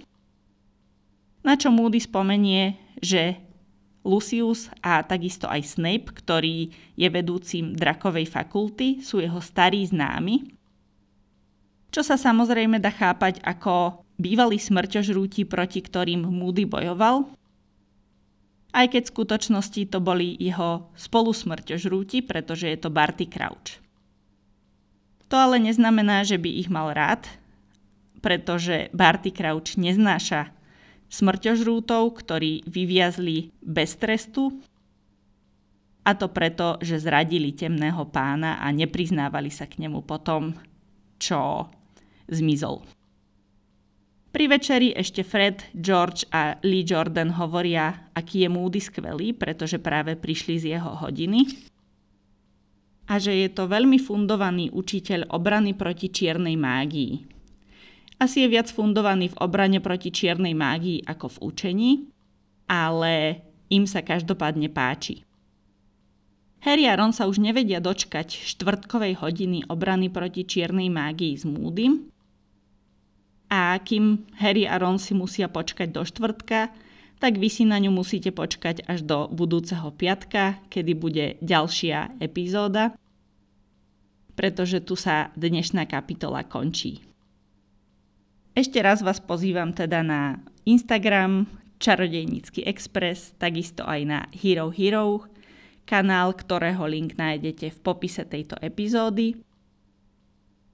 na 1.41 1.57
čo 1.57 1.73
Moody 1.73 1.99
spomenie, 1.99 2.77
že 3.01 3.41
Lucius 4.05 4.69
a 4.79 5.01
takisto 5.01 5.49
aj 5.49 5.65
Snape, 5.65 6.13
ktorý 6.13 6.69
je 6.95 7.07
vedúcim 7.09 7.73
drakovej 7.73 8.29
fakulty, 8.29 9.01
sú 9.01 9.19
jeho 9.19 9.41
starí 9.41 9.83
známi. 9.83 10.53
Čo 11.91 12.05
sa 12.05 12.15
samozrejme 12.15 12.77
dá 12.77 12.93
chápať 12.93 13.41
ako 13.43 14.02
bývalí 14.23 14.55
smrťožrúti, 14.55 15.43
proti 15.43 15.83
ktorým 15.83 16.23
Moody 16.23 16.63
bojoval, 16.63 17.27
aj 18.73 18.85
keď 18.89 19.01
v 19.05 19.13
skutočnosti 19.13 19.81
to 19.91 19.99
boli 19.99 20.33
jeho 20.39 20.89
spolusmrťožrúti, 20.95 22.23
pretože 22.23 22.71
je 22.71 22.77
to 22.79 22.89
Barty 22.89 23.27
Crouch. 23.27 23.77
To 25.27 25.35
ale 25.35 25.59
neznamená, 25.61 26.23
že 26.23 26.39
by 26.39 26.49
ich 26.49 26.71
mal 26.71 26.95
rád, 26.95 27.27
pretože 28.23 28.89
Barty 28.95 29.29
Crouch 29.29 29.75
neznáša 29.75 30.49
smrťožrútov, 31.11 32.17
ktorí 32.17 32.65
vyviazli 32.65 33.53
bez 33.61 33.93
trestu 33.99 34.63
a 36.03 36.11
to 36.17 36.27
preto, 36.33 36.81
že 36.81 36.99
zradili 36.99 37.55
temného 37.55 38.09
pána 38.09 38.59
a 38.59 38.67
nepriznávali 38.73 39.53
sa 39.53 39.69
k 39.69 39.85
nemu 39.85 40.03
potom, 40.03 40.51
čo 41.21 41.69
zmizol. 42.27 42.83
Pri 44.33 44.49
večeri 44.49 44.89
ešte 44.89 45.21
Fred, 45.21 45.61
George 45.77 46.25
a 46.33 46.57
Lee 46.65 46.81
Jordan 46.81 47.37
hovoria, 47.37 48.09
aký 48.17 48.43
je 48.43 48.49
Moody 48.49 48.81
skvelý, 48.81 49.37
pretože 49.37 49.77
práve 49.77 50.17
prišli 50.17 50.57
z 50.57 50.65
jeho 50.73 50.97
hodiny 51.05 51.69
a 53.07 53.19
že 53.19 53.35
je 53.35 53.49
to 53.51 53.67
veľmi 53.67 53.99
fundovaný 53.99 54.71
učiteľ 54.71 55.29
obrany 55.35 55.75
proti 55.75 56.07
čiernej 56.09 56.55
mágii. 56.55 57.13
Asi 58.17 58.41
je 58.41 58.47
viac 58.47 58.71
fundovaný 58.71 59.35
v 59.35 59.39
obrane 59.43 59.83
proti 59.83 60.09
čiernej 60.09 60.55
mágii 60.55 61.03
ako 61.03 61.37
v 61.37 61.41
učení, 61.43 61.91
ale 62.71 63.43
im 63.67 63.83
sa 63.83 63.99
každopádne 63.99 64.71
páči. 64.71 65.27
Harry 66.63 66.87
a 66.87 66.95
Ron 66.95 67.11
sa 67.11 67.27
už 67.27 67.43
nevedia 67.43 67.83
dočkať 67.83 68.31
štvrtkovej 68.55 69.19
hodiny 69.19 69.67
obrany 69.67 70.07
proti 70.07 70.47
čiernej 70.47 70.87
mágii 70.87 71.35
s 71.35 71.43
Moodym 71.43 72.07
a 73.53 73.77
kým 73.77 74.25
Harry 74.41 74.65
a 74.65 74.81
Ron 74.81 74.97
si 74.97 75.13
musia 75.13 75.45
počkať 75.45 75.93
do 75.93 76.01
štvrtka, 76.01 76.73
tak 77.21 77.37
vy 77.37 77.53
si 77.53 77.69
na 77.69 77.77
ňu 77.77 77.93
musíte 77.93 78.33
počkať 78.33 78.81
až 78.89 79.05
do 79.05 79.29
budúceho 79.29 79.93
piatka, 79.93 80.57
kedy 80.73 80.91
bude 80.97 81.25
ďalšia 81.45 82.17
epizóda, 82.17 82.97
pretože 84.33 84.81
tu 84.81 84.97
sa 84.97 85.29
dnešná 85.37 85.85
kapitola 85.85 86.41
končí. 86.41 87.05
Ešte 88.57 88.81
raz 88.81 89.05
vás 89.05 89.21
pozývam 89.21 89.69
teda 89.69 90.01
na 90.01 90.41
Instagram 90.65 91.45
Čarodejnícky 91.77 92.65
Express, 92.65 93.37
takisto 93.37 93.85
aj 93.85 94.01
na 94.01 94.19
Hero 94.33 94.73
Hero, 94.73 95.29
kanál, 95.85 96.33
ktorého 96.33 96.89
link 96.89 97.21
nájdete 97.21 97.69
v 97.69 97.79
popise 97.85 98.25
tejto 98.25 98.57
epizódy. 98.65 99.37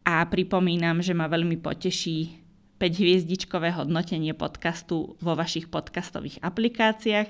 A 0.08 0.24
pripomínam, 0.32 1.04
že 1.04 1.12
ma 1.12 1.28
veľmi 1.28 1.60
poteší 1.60 2.39
5-hviezdičkové 2.80 3.76
hodnotenie 3.76 4.32
podcastu 4.32 5.20
vo 5.20 5.34
vašich 5.36 5.68
podcastových 5.68 6.40
aplikáciách, 6.40 7.28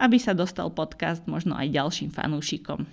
aby 0.00 0.16
sa 0.16 0.32
dostal 0.32 0.72
podcast 0.72 1.28
možno 1.28 1.52
aj 1.52 1.68
ďalším 1.68 2.08
fanúšikom. 2.08 2.88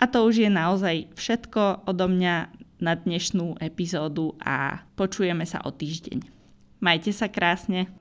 A 0.00 0.04
to 0.08 0.24
už 0.24 0.40
je 0.40 0.50
naozaj 0.50 1.12
všetko 1.12 1.84
odo 1.84 2.08
mňa 2.08 2.48
na 2.80 2.92
dnešnú 2.96 3.60
epizódu 3.60 4.32
a 4.40 4.88
počujeme 4.96 5.44
sa 5.44 5.60
o 5.66 5.70
týždeň. 5.74 6.24
Majte 6.80 7.12
sa 7.12 7.28
krásne. 7.28 7.92